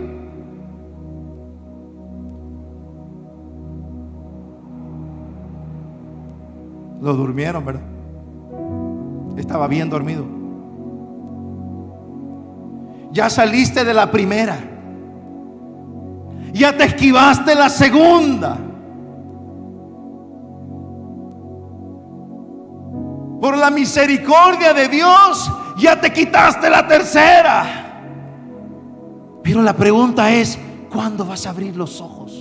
[7.01, 7.83] Lo durmieron, ¿verdad?
[9.37, 10.40] Estaba bien dormido.
[13.13, 14.59] Ya saliste de la primera.
[16.53, 18.57] Ya te esquivaste la segunda.
[23.41, 27.81] Por la misericordia de Dios, ya te quitaste la tercera.
[29.43, 30.59] Pero la pregunta es,
[30.93, 32.40] ¿cuándo vas a abrir los ojos?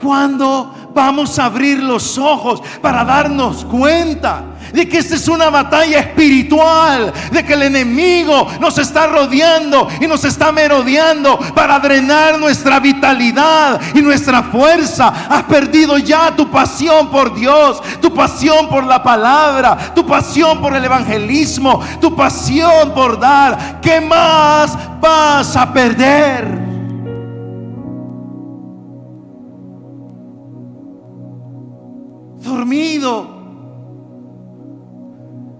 [0.00, 5.98] ¿Cuándo vamos a abrir los ojos para darnos cuenta de que esta es una batalla
[5.98, 12.78] espiritual, de que el enemigo nos está rodeando y nos está merodeando para drenar nuestra
[12.78, 15.08] vitalidad y nuestra fuerza.
[15.28, 20.76] Has perdido ya tu pasión por Dios, tu pasión por la palabra, tu pasión por
[20.76, 23.80] el evangelismo, tu pasión por dar.
[23.80, 26.67] ¿Qué más vas a perder?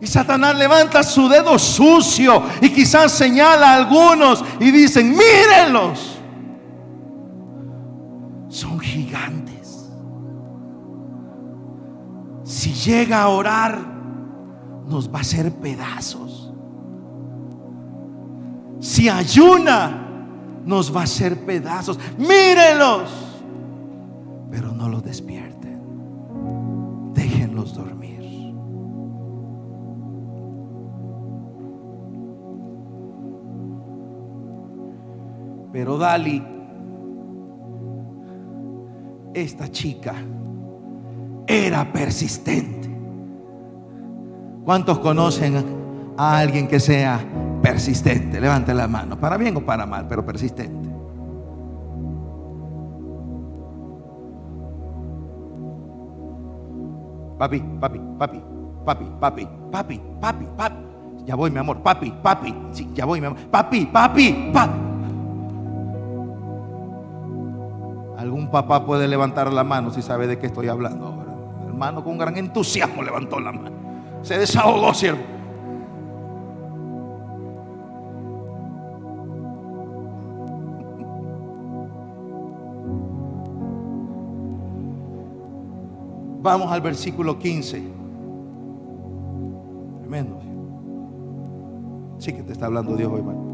[0.09, 6.19] Satanás levanta su dedo sucio y quizás señala a algunos y dicen, mírenlos.
[8.49, 9.91] Son gigantes.
[12.45, 13.79] Si llega a orar,
[14.87, 16.51] nos va a hacer pedazos.
[18.81, 20.07] Si ayuna,
[20.65, 21.99] nos va a hacer pedazos.
[22.17, 23.11] Mírenlos.
[24.51, 25.83] Pero no los despierten.
[27.13, 28.08] Déjenlos dormir.
[35.73, 36.43] Pero Dali,
[39.35, 40.15] esta chica,
[41.47, 42.89] era persistente.
[44.65, 45.65] ¿Cuántos conocen
[46.17, 47.21] a alguien que sea
[47.63, 48.41] persistente?
[48.41, 50.89] Levante la mano, para bien o para mal, pero persistente.
[57.39, 58.39] papi, papi, papi,
[58.85, 60.83] papi, papi, papi, papi, papi.
[61.25, 62.55] Ya voy, mi amor, papi, papi.
[62.73, 63.39] Sí, ya voy, mi amor.
[63.51, 64.88] Papi, papi, papi.
[68.29, 71.35] Algún papá puede levantar la mano si sabe de qué estoy hablando ahora.
[71.67, 73.71] Hermano con gran entusiasmo levantó la mano.
[74.21, 75.23] Se desahogó, siervo.
[86.43, 87.83] Vamos al versículo 15.
[90.01, 90.39] Tremendo.
[92.19, 93.48] Sí que te está hablando Dios hoy, hermano.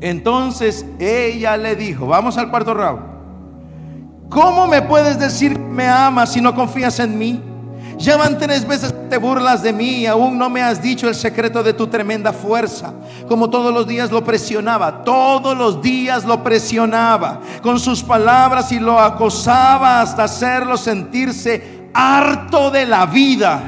[0.00, 3.00] Entonces ella le dijo, vamos al cuarto round.
[4.28, 7.40] ¿Cómo me puedes decir que me amas si no confías en mí?
[7.98, 11.62] Llevan tres veces te burlas de mí y aún no me has dicho el secreto
[11.62, 12.92] de tu tremenda fuerza.
[13.26, 18.80] Como todos los días lo presionaba, todos los días lo presionaba con sus palabras y
[18.80, 23.62] lo acosaba hasta hacerlo sentirse harto de la vida.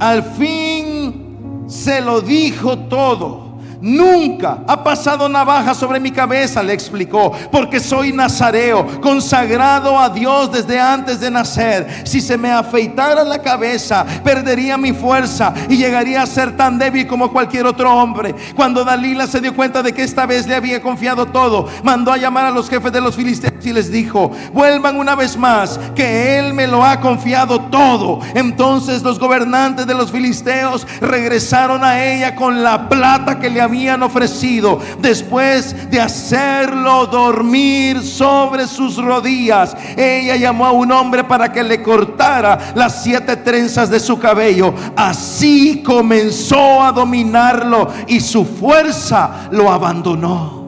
[0.00, 3.43] Al fin se lo dijo todo.
[3.84, 10.50] Nunca ha pasado navaja sobre mi cabeza, le explicó, porque soy nazareo, consagrado a Dios
[10.50, 12.02] desde antes de nacer.
[12.04, 17.06] Si se me afeitara la cabeza, perdería mi fuerza y llegaría a ser tan débil
[17.06, 18.34] como cualquier otro hombre.
[18.56, 22.16] Cuando Dalila se dio cuenta de que esta vez le había confiado todo, mandó a
[22.16, 26.38] llamar a los jefes de los filisteos y les dijo, vuelvan una vez más, que
[26.38, 28.20] él me lo ha confiado todo.
[28.34, 33.73] Entonces los gobernantes de los filisteos regresaron a ella con la plata que le había
[33.74, 41.50] habían ofrecido, después de hacerlo dormir sobre sus rodillas, ella llamó a un hombre para
[41.50, 44.72] que le cortara las siete trenzas de su cabello.
[44.94, 50.62] Así comenzó a dominarlo y su fuerza lo abandonó.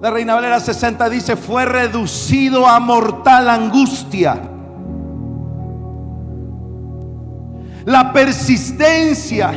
[0.00, 4.55] La Reina Valera 60 dice, fue reducido a mortal angustia
[7.86, 9.52] La persistencia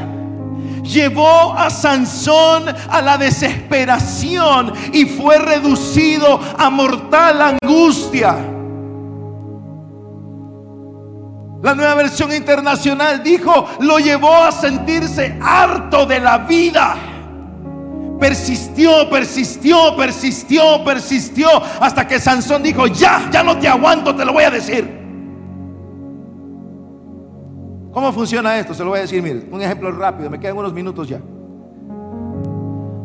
[0.84, 8.38] llevó a Sansón a la desesperación y fue reducido a mortal angustia.
[11.64, 16.98] La nueva versión internacional dijo, lo llevó a sentirse harto de la vida.
[18.20, 21.50] Persistió, persistió, persistió, persistió,
[21.82, 24.99] hasta que Sansón dijo, ya, ya no te aguanto, te lo voy a decir.
[27.92, 28.74] ¿Cómo funciona esto?
[28.74, 31.20] Se lo voy a decir, mire, un ejemplo rápido, me quedan unos minutos ya.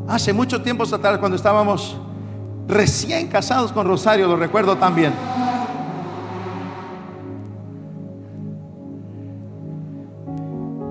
[0.07, 1.97] Hace mucho tiempo atrás, cuando estábamos
[2.69, 5.13] recién casados con Rosario, lo recuerdo también.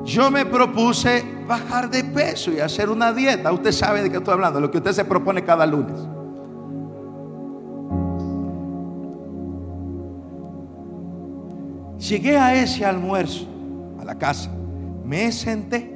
[0.06, 3.52] Yo me propuse bajar de peso y hacer una dieta.
[3.52, 6.00] Usted sabe de qué estoy hablando, lo que usted se propone cada lunes.
[12.00, 13.53] Llegué a ese almuerzo
[14.04, 14.52] la casa.
[15.06, 15.94] Me senté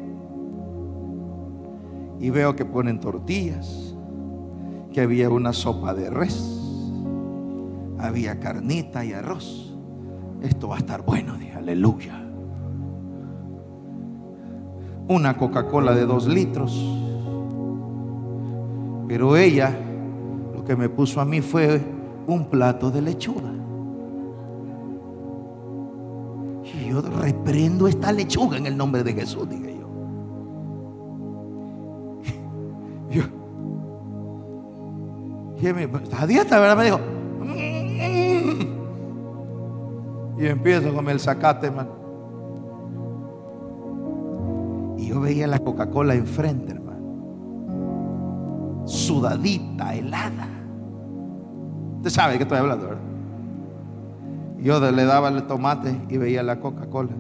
[2.20, 3.96] y veo que ponen tortillas,
[4.92, 6.44] que había una sopa de res,
[8.00, 9.76] había carnita y arroz.
[10.42, 12.24] Esto va a estar bueno, dije, aleluya.
[15.08, 16.74] Una Coca-Cola de dos litros.
[19.08, 19.74] Pero ella
[20.54, 21.82] lo que me puso a mí fue
[22.28, 23.57] un plato de lechuga.
[27.02, 29.88] Yo reprendo esta lechuga en el nombre de Jesús, dije yo.
[35.62, 35.88] yo y me,
[36.28, 36.78] dieta, ¿verdad?
[36.78, 37.00] Me dijo.
[37.40, 38.78] Mm".
[40.40, 41.90] Y empiezo con el zacate, hermano.
[44.98, 46.86] Y yo veía la Coca-Cola enfrente, hermano.
[48.86, 50.48] Sudadita, helada.
[51.98, 53.07] Usted sabe de qué estoy hablando, ¿verdad?
[54.60, 57.12] Yo le daba el tomate y veía la Coca-Cola,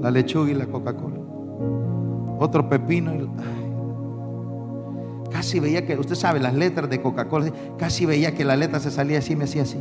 [0.00, 1.16] la lechuga y la Coca-Cola.
[2.38, 3.14] Otro pepino.
[3.14, 3.28] Y,
[5.30, 8.90] casi veía que, usted sabe, las letras de Coca-Cola, casi veía que la letra se
[8.90, 9.78] salía así, me hacía así.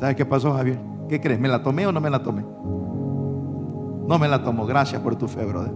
[0.00, 0.78] ¿Sabes qué pasó, Javier?
[1.08, 1.40] ¿Qué crees?
[1.40, 2.42] ¿Me la tomé o no me la tomé?
[2.42, 4.64] No me la tomo.
[4.64, 5.72] Gracias por tu fe, brother.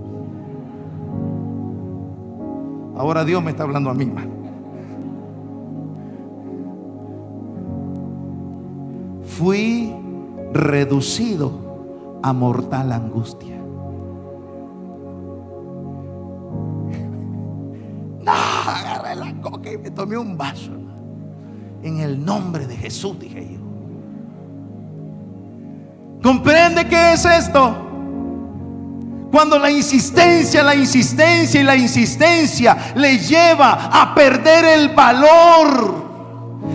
[3.02, 4.08] Ahora Dios me está hablando a mí,
[9.26, 9.92] Fui
[10.52, 11.50] reducido
[12.22, 13.56] a mortal angustia.
[18.22, 20.70] No, agarré la coca y me tomé un vaso.
[21.82, 23.58] En el nombre de Jesús, dije yo.
[26.22, 27.81] ¿Comprende qué es esto?
[29.32, 36.02] Cuando la insistencia, la insistencia y la insistencia le lleva a perder el valor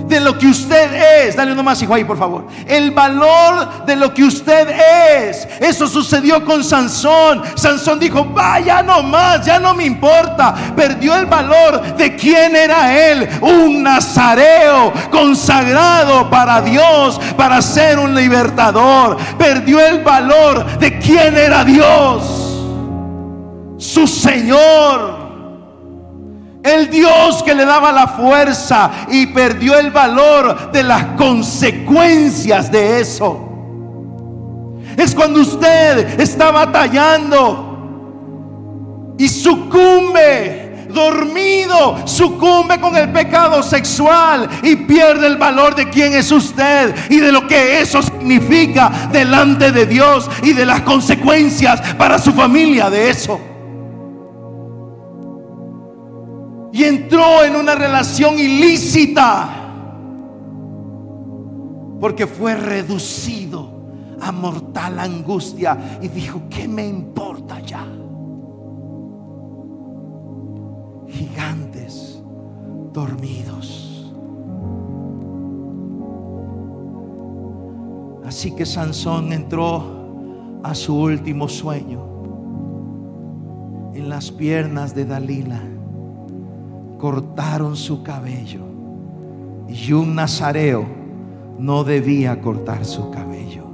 [0.07, 1.35] de lo que usted es.
[1.35, 2.47] Dale uno más, hijo, ahí, por favor.
[2.65, 5.47] El valor de lo que usted es.
[5.59, 7.43] Eso sucedió con Sansón.
[7.53, 10.55] Sansón dijo, vaya no más, ya no me importa.
[10.75, 13.29] Perdió el valor de quién era él.
[13.41, 19.17] Un nazareo consagrado para Dios, para ser un libertador.
[19.37, 22.46] Perdió el valor de quién era Dios.
[23.77, 25.27] Su Señor
[26.67, 32.99] el Dios que le daba la fuerza y perdió el valor de las consecuencias de
[32.99, 33.43] eso.
[34.97, 37.63] Es cuando usted está batallando
[39.17, 46.31] y sucumbe, dormido, sucumbe con el pecado sexual y pierde el valor de quién es
[46.31, 52.17] usted y de lo que eso significa delante de Dios y de las consecuencias para
[52.17, 53.56] su familia de eso.
[56.77, 59.49] Y entró en una relación ilícita
[61.99, 63.71] porque fue reducido
[64.21, 67.83] a mortal angustia y dijo, ¿qué me importa ya?
[71.07, 72.21] Gigantes
[72.93, 74.13] dormidos.
[78.23, 82.05] Así que Sansón entró a su último sueño
[83.95, 85.59] en las piernas de Dalila
[86.97, 88.61] cortaron su cabello.
[89.67, 90.85] Y un nazareo
[91.59, 93.65] no debía cortar su cabello.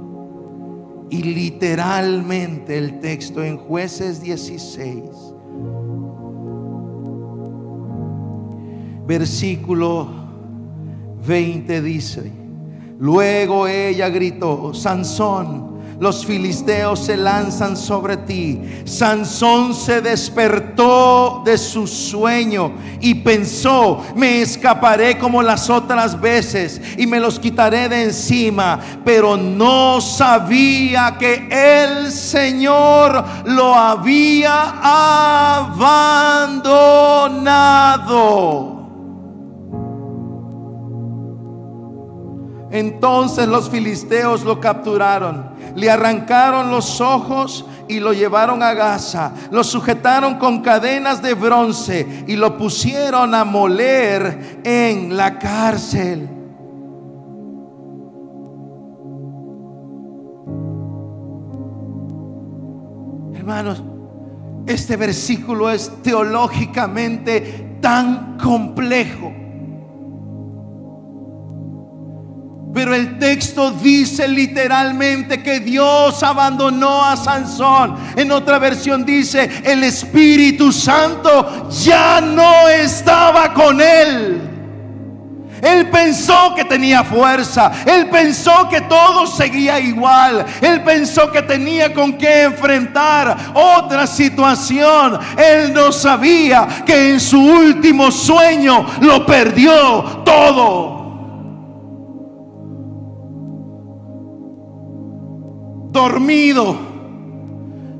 [1.10, 5.02] Y literalmente el texto en jueces 16,
[9.06, 10.08] versículo
[11.26, 12.32] 20 dice,
[12.98, 18.60] luego ella gritó, Sansón, los filisteos se lanzan sobre ti.
[18.84, 27.06] Sansón se despertó de su sueño y pensó, me escaparé como las otras veces y
[27.06, 34.74] me los quitaré de encima, pero no sabía que el Señor lo había
[35.62, 37.04] abandonado.
[42.70, 49.62] Entonces los filisteos lo capturaron le arrancaron los ojos y lo llevaron a Gaza, lo
[49.64, 56.28] sujetaron con cadenas de bronce y lo pusieron a moler en la cárcel.
[63.34, 63.82] Hermanos,
[64.66, 69.43] este versículo es teológicamente tan complejo
[72.74, 77.94] Pero el texto dice literalmente que Dios abandonó a Sansón.
[78.16, 84.50] En otra versión dice, el Espíritu Santo ya no estaba con él.
[85.62, 87.70] Él pensó que tenía fuerza.
[87.86, 90.44] Él pensó que todo seguía igual.
[90.60, 95.20] Él pensó que tenía con qué enfrentar otra situación.
[95.38, 101.03] Él no sabía que en su último sueño lo perdió todo.
[105.94, 106.76] Dormido.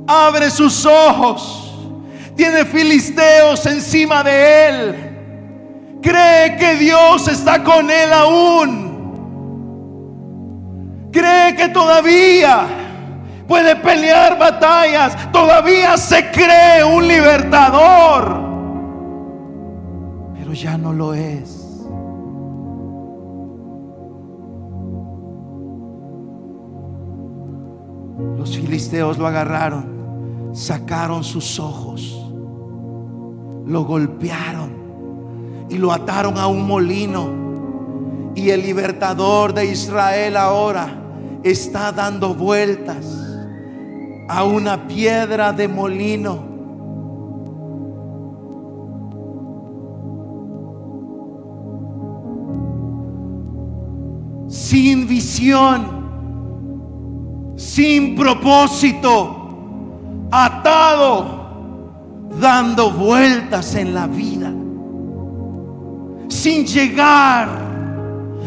[0.06, 1.72] Abre sus ojos.
[2.36, 5.10] Tiene filisteos encima de él.
[6.02, 8.92] Cree que Dios está con él aún.
[11.10, 12.66] Cree que todavía
[13.46, 15.16] puede pelear batallas.
[15.32, 18.42] Todavía se cree un libertador.
[20.36, 21.53] Pero ya no lo es.
[28.44, 32.30] Los filisteos lo agarraron, sacaron sus ojos,
[33.64, 38.32] lo golpearon y lo ataron a un molino.
[38.34, 40.94] Y el libertador de Israel ahora
[41.42, 43.06] está dando vueltas
[44.28, 46.44] a una piedra de molino.
[54.48, 56.03] Sin visión
[57.56, 64.52] sin propósito, atado, dando vueltas en la vida,
[66.28, 67.64] sin llegar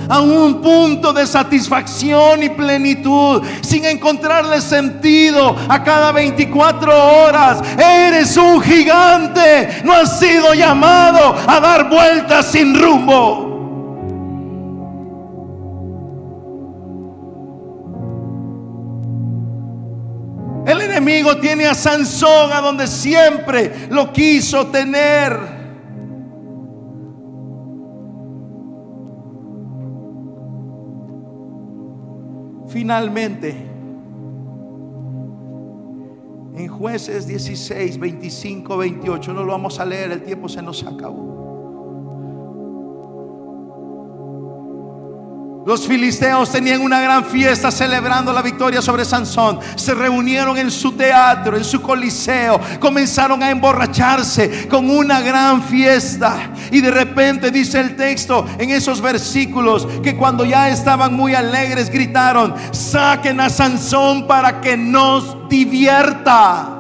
[0.10, 7.62] a un punto de satisfacción y plenitud, sin encontrarle sentido a cada 24 horas.
[7.78, 13.47] Eres un gigante, no has sido llamado a dar vueltas sin rumbo.
[21.39, 25.57] Tiene a Sansón a donde siempre lo quiso tener.
[32.68, 33.49] Finalmente,
[36.55, 41.47] en jueces 16, 25, 28, no lo vamos a leer, el tiempo se nos acabó.
[45.68, 49.59] Los filisteos tenían una gran fiesta celebrando la victoria sobre Sansón.
[49.76, 52.57] Se reunieron en su teatro, en su coliseo.
[52.80, 56.53] Comenzaron a emborracharse con una gran fiesta.
[56.72, 61.89] Y de repente dice el texto en esos versículos que cuando ya estaban muy alegres
[61.89, 66.76] gritaron, saquen a Sansón para que nos divierta.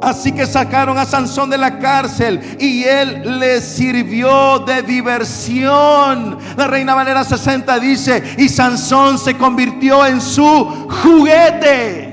[0.00, 6.38] Así que sacaron a Sansón de la cárcel y él les sirvió de diversión.
[6.56, 12.06] La Reina Valera 60 dice, y Sansón se convirtió en su juguete.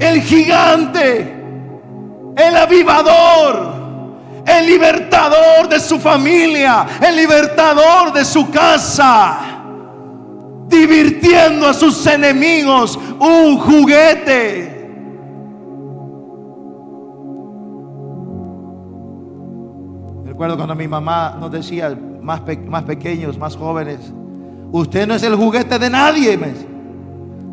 [0.00, 1.36] El gigante,
[2.36, 3.74] el avivador,
[4.46, 9.61] el libertador de su familia, el libertador de su casa
[10.72, 14.72] divirtiendo a sus enemigos un juguete.
[20.24, 24.12] Recuerdo cuando mi mamá nos decía, más, más pequeños, más jóvenes,
[24.72, 26.38] usted no es el juguete de nadie.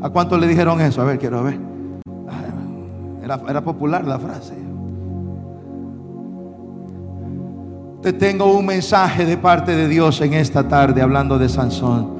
[0.02, 1.02] ¿A cuánto le dijeron eso?
[1.02, 1.60] A ver, quiero ver.
[3.22, 4.56] Era, era popular la frase.
[8.02, 12.19] Te tengo un mensaje de parte de Dios en esta tarde hablando de Sansón.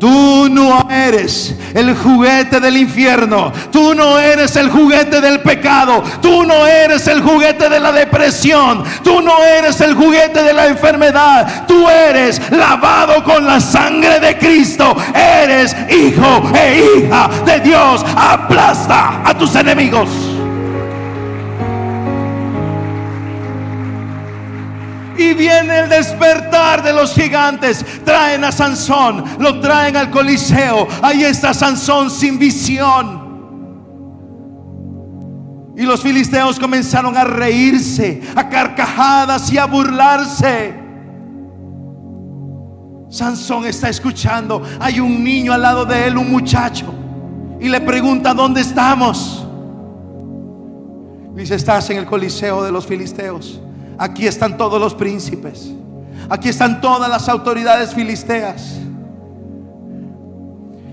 [0.00, 3.52] Tú no eres el juguete del infierno.
[3.70, 6.02] Tú no eres el juguete del pecado.
[6.22, 8.82] Tú no eres el juguete de la depresión.
[9.04, 11.66] Tú no eres el juguete de la enfermedad.
[11.68, 14.96] Tú eres lavado con la sangre de Cristo.
[15.14, 18.02] Eres hijo e hija de Dios.
[18.16, 20.39] Aplasta a tus enemigos.
[25.40, 27.84] Viene el despertar de los gigantes.
[28.04, 30.86] Traen a Sansón, lo traen al Coliseo.
[31.02, 33.20] Ahí está Sansón sin visión.
[35.76, 40.74] Y los filisteos comenzaron a reírse, a carcajadas y a burlarse.
[43.08, 44.62] Sansón está escuchando.
[44.78, 46.92] Hay un niño al lado de él, un muchacho.
[47.58, 49.46] Y le pregunta, ¿dónde estamos?
[51.34, 53.60] Dice, estás en el Coliseo de los Filisteos.
[54.00, 55.70] Aquí están todos los príncipes.
[56.30, 58.78] Aquí están todas las autoridades filisteas.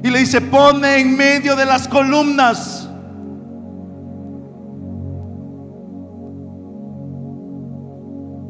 [0.03, 2.89] Y le dice, pone en medio de las columnas.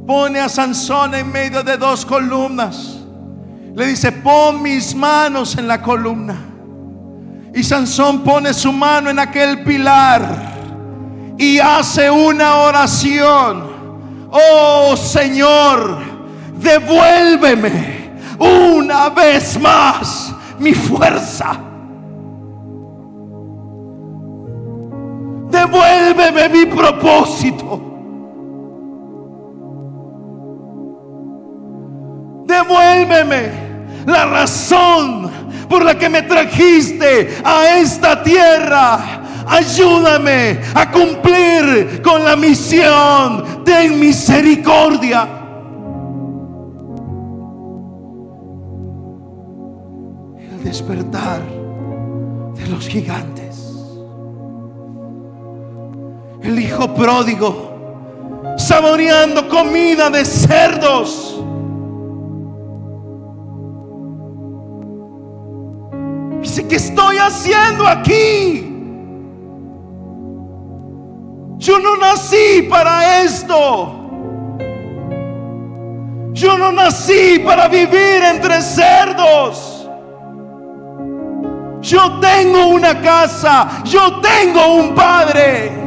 [0.08, 2.98] Pone a Sansón en medio de dos columnas.
[3.76, 6.36] Le dice, pon mis manos en la columna.
[7.54, 10.56] Y Sansón pone su mano en aquel pilar
[11.38, 13.67] y hace una oración.
[14.32, 16.00] Oh Señor,
[16.58, 21.58] devuélveme una vez más mi fuerza.
[25.50, 27.82] Devuélveme mi propósito.
[32.46, 33.52] Devuélveme
[34.06, 35.30] la razón
[35.70, 43.64] por la que me trajiste a esta tierra ayúdame a cumplir con la misión.
[43.64, 45.28] Ten misericordia.
[50.40, 51.42] El despertar
[52.56, 53.74] de los gigantes.
[56.42, 57.68] El hijo pródigo
[58.58, 61.42] saboreando comida de cerdos.
[66.42, 68.67] Dice, ¿qué estoy haciendo aquí?
[71.58, 73.94] Yo no nací para esto.
[76.34, 79.90] Yo no nací para vivir entre cerdos.
[81.82, 83.82] Yo tengo una casa.
[83.84, 85.87] Yo tengo un padre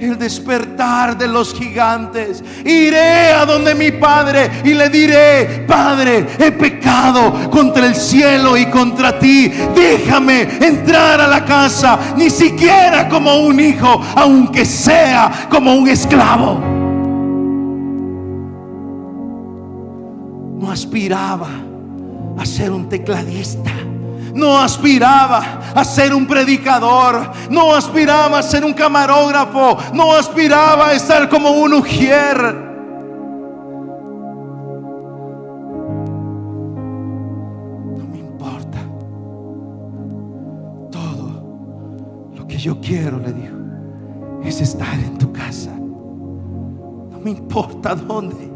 [0.00, 2.42] el despertar de los gigantes.
[2.64, 8.66] Iré a donde mi Padre y le diré, Padre, he pecado contra el cielo y
[8.66, 9.52] contra ti.
[9.74, 16.60] Déjame entrar a la casa, ni siquiera como un hijo, aunque sea como un esclavo.
[20.58, 21.48] No aspiraba
[22.38, 23.70] a ser un tecladista
[24.34, 30.92] no aspiraba a ser un predicador, no aspiraba a ser un camarógrafo, no aspiraba a
[30.94, 32.70] estar como un ujier.
[42.60, 43.56] yo quiero, le dijo,
[44.44, 45.74] es estar en tu casa.
[45.74, 48.50] No me importa dónde.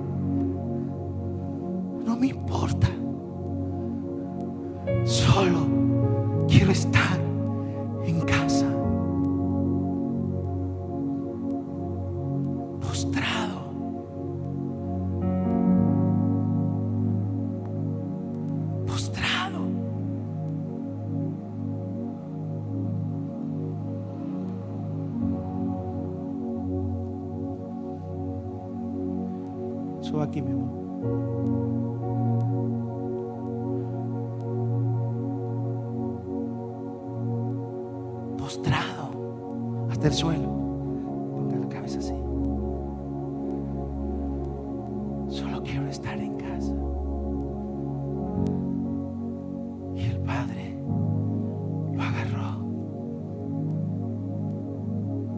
[2.05, 2.89] No me importa.
[5.05, 5.67] Solo
[6.49, 7.19] quiero estar
[8.07, 8.67] en casa.
[12.81, 13.65] Postrado.
[18.87, 19.61] Postrado.
[30.01, 30.55] Sube aquí, mi
[40.05, 40.09] amor.
[40.09, 40.49] Postrado hasta el suelo.
[41.33, 42.15] Ponga la cabeza así.
[45.29, 46.73] Solo quiero estar en casa.
[49.97, 50.77] Y el padre
[51.93, 52.59] lo agarró,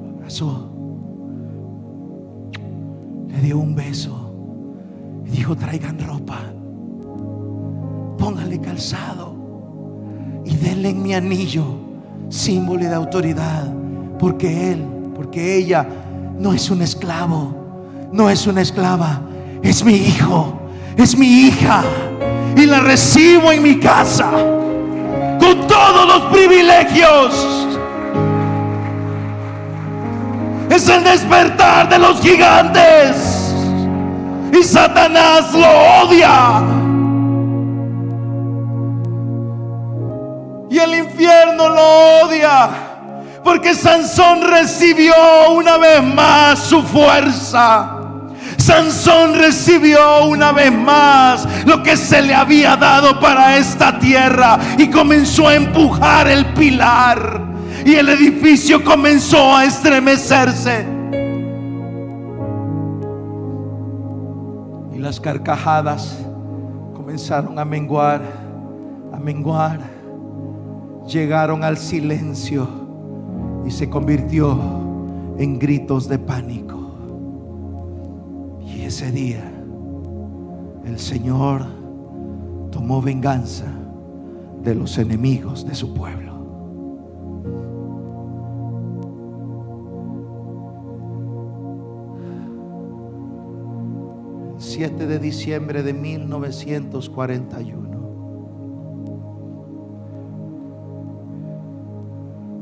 [0.03, 0.71] lo abrazó,
[3.29, 4.33] le dio un beso
[5.27, 6.41] y dijo: Traigan ropa,
[8.19, 9.35] pónganle calzado
[10.45, 11.65] y denle en mi anillo,
[12.29, 13.73] símbolo de autoridad,
[14.19, 15.87] porque él, porque ella
[16.39, 17.55] no es un esclavo,
[18.13, 19.21] no es una esclava,
[19.63, 20.61] es mi hijo,
[20.97, 21.83] es mi hija
[22.57, 27.69] y la recibo en mi casa con todos los privilegios.
[30.71, 33.55] Es el despertar de los gigantes
[34.53, 36.63] y Satanás lo odia.
[40.71, 42.86] Y el infierno lo odia.
[43.47, 45.15] Porque Sansón recibió
[45.55, 47.97] una vez más su fuerza.
[48.57, 54.91] Sansón recibió una vez más lo que se le había dado para esta tierra y
[54.91, 57.41] comenzó a empujar el pilar
[57.85, 60.85] y el edificio comenzó a estremecerse.
[64.93, 66.19] Y las carcajadas
[66.97, 68.23] comenzaron a menguar,
[69.15, 69.79] a menguar.
[71.07, 72.86] Llegaron al silencio
[73.67, 74.59] y se convirtió
[75.39, 76.77] en gritos de pánico.
[78.65, 79.51] Y ese día
[80.85, 81.65] el Señor
[82.71, 83.67] tomó venganza
[84.63, 86.37] de los enemigos de su pueblo.
[94.55, 97.96] El 7 de diciembre de 1941.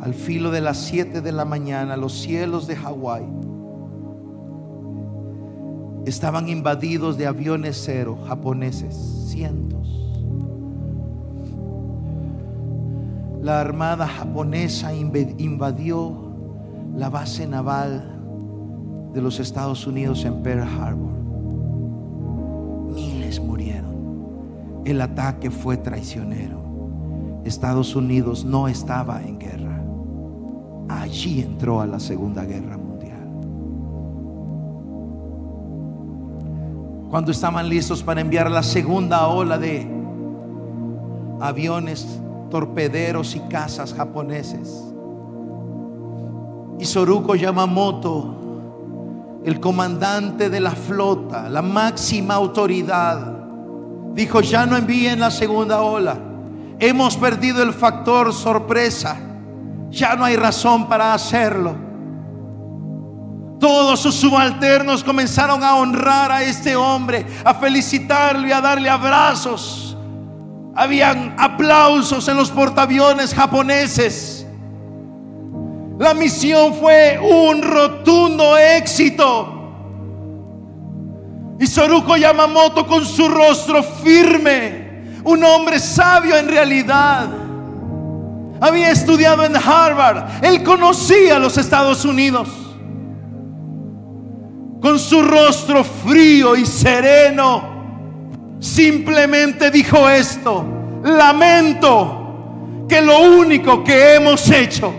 [0.05, 3.25] Al filo de las 7 de la mañana, los cielos de Hawái
[6.05, 8.95] estaban invadidos de aviones cero japoneses,
[9.29, 9.89] cientos.
[13.41, 16.13] La armada japonesa inv- invadió
[16.95, 18.11] la base naval
[19.15, 21.13] de los Estados Unidos en Pearl Harbor.
[22.95, 23.95] Miles murieron.
[24.85, 26.63] El ataque fue traicionero.
[27.45, 29.64] Estados Unidos no estaba en guerra.
[30.89, 32.95] Allí entró a la Segunda Guerra Mundial.
[37.11, 39.87] Cuando estaban listos para enviar la segunda ola de
[41.41, 42.19] aviones,
[42.51, 44.85] torpederos y cazas japoneses,
[46.79, 48.35] Isoruko Yamamoto,
[49.45, 53.35] el comandante de la flota, la máxima autoridad,
[54.15, 56.17] dijo, ya no envíen la segunda ola.
[56.79, 59.19] Hemos perdido el factor sorpresa.
[59.95, 61.77] Ya no hay razón para hacerlo.
[63.61, 69.97] Todos sus subalternos comenzaron a honrar a este hombre, a felicitarlo y a darle abrazos.
[70.75, 74.45] Habían aplausos en los portaaviones japoneses.
[75.99, 79.51] La misión fue un rotundo éxito.
[81.61, 87.44] Y Soruko Yamamoto con su rostro firme, un hombre sabio en realidad.
[88.65, 92.49] Había estudiado en Harvard, él conocía los Estados Unidos.
[94.81, 100.65] Con su rostro frío y sereno, simplemente dijo esto,
[101.05, 104.95] lamento que lo único que hemos hecho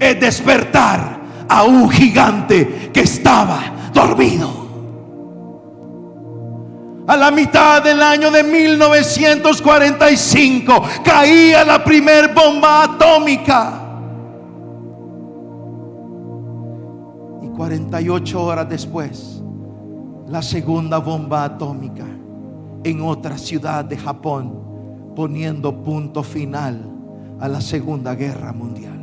[0.00, 3.60] es despertar a un gigante que estaba
[3.94, 4.65] dormido.
[7.06, 13.80] A la mitad del año de 1945 caía la primer bomba atómica.
[17.42, 19.40] Y 48 horas después,
[20.26, 22.04] la segunda bomba atómica
[22.82, 26.90] en otra ciudad de Japón, poniendo punto final
[27.38, 28.96] a la Segunda Guerra Mundial.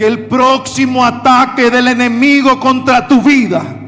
[0.00, 3.79] que el próximo ataque del enemigo contra tu vida,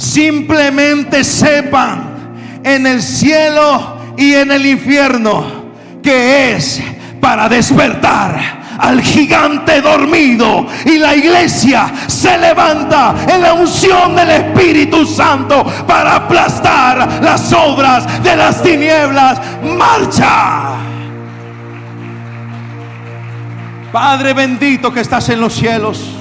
[0.00, 5.44] simplemente sepan en el cielo y en el infierno
[6.02, 6.80] que es
[7.20, 15.04] para despertar al gigante dormido y la iglesia se levanta en la unción del Espíritu
[15.04, 19.38] Santo para aplastar las obras de las tinieblas.
[19.62, 20.76] Marcha.
[23.92, 26.19] Padre bendito que estás en los cielos.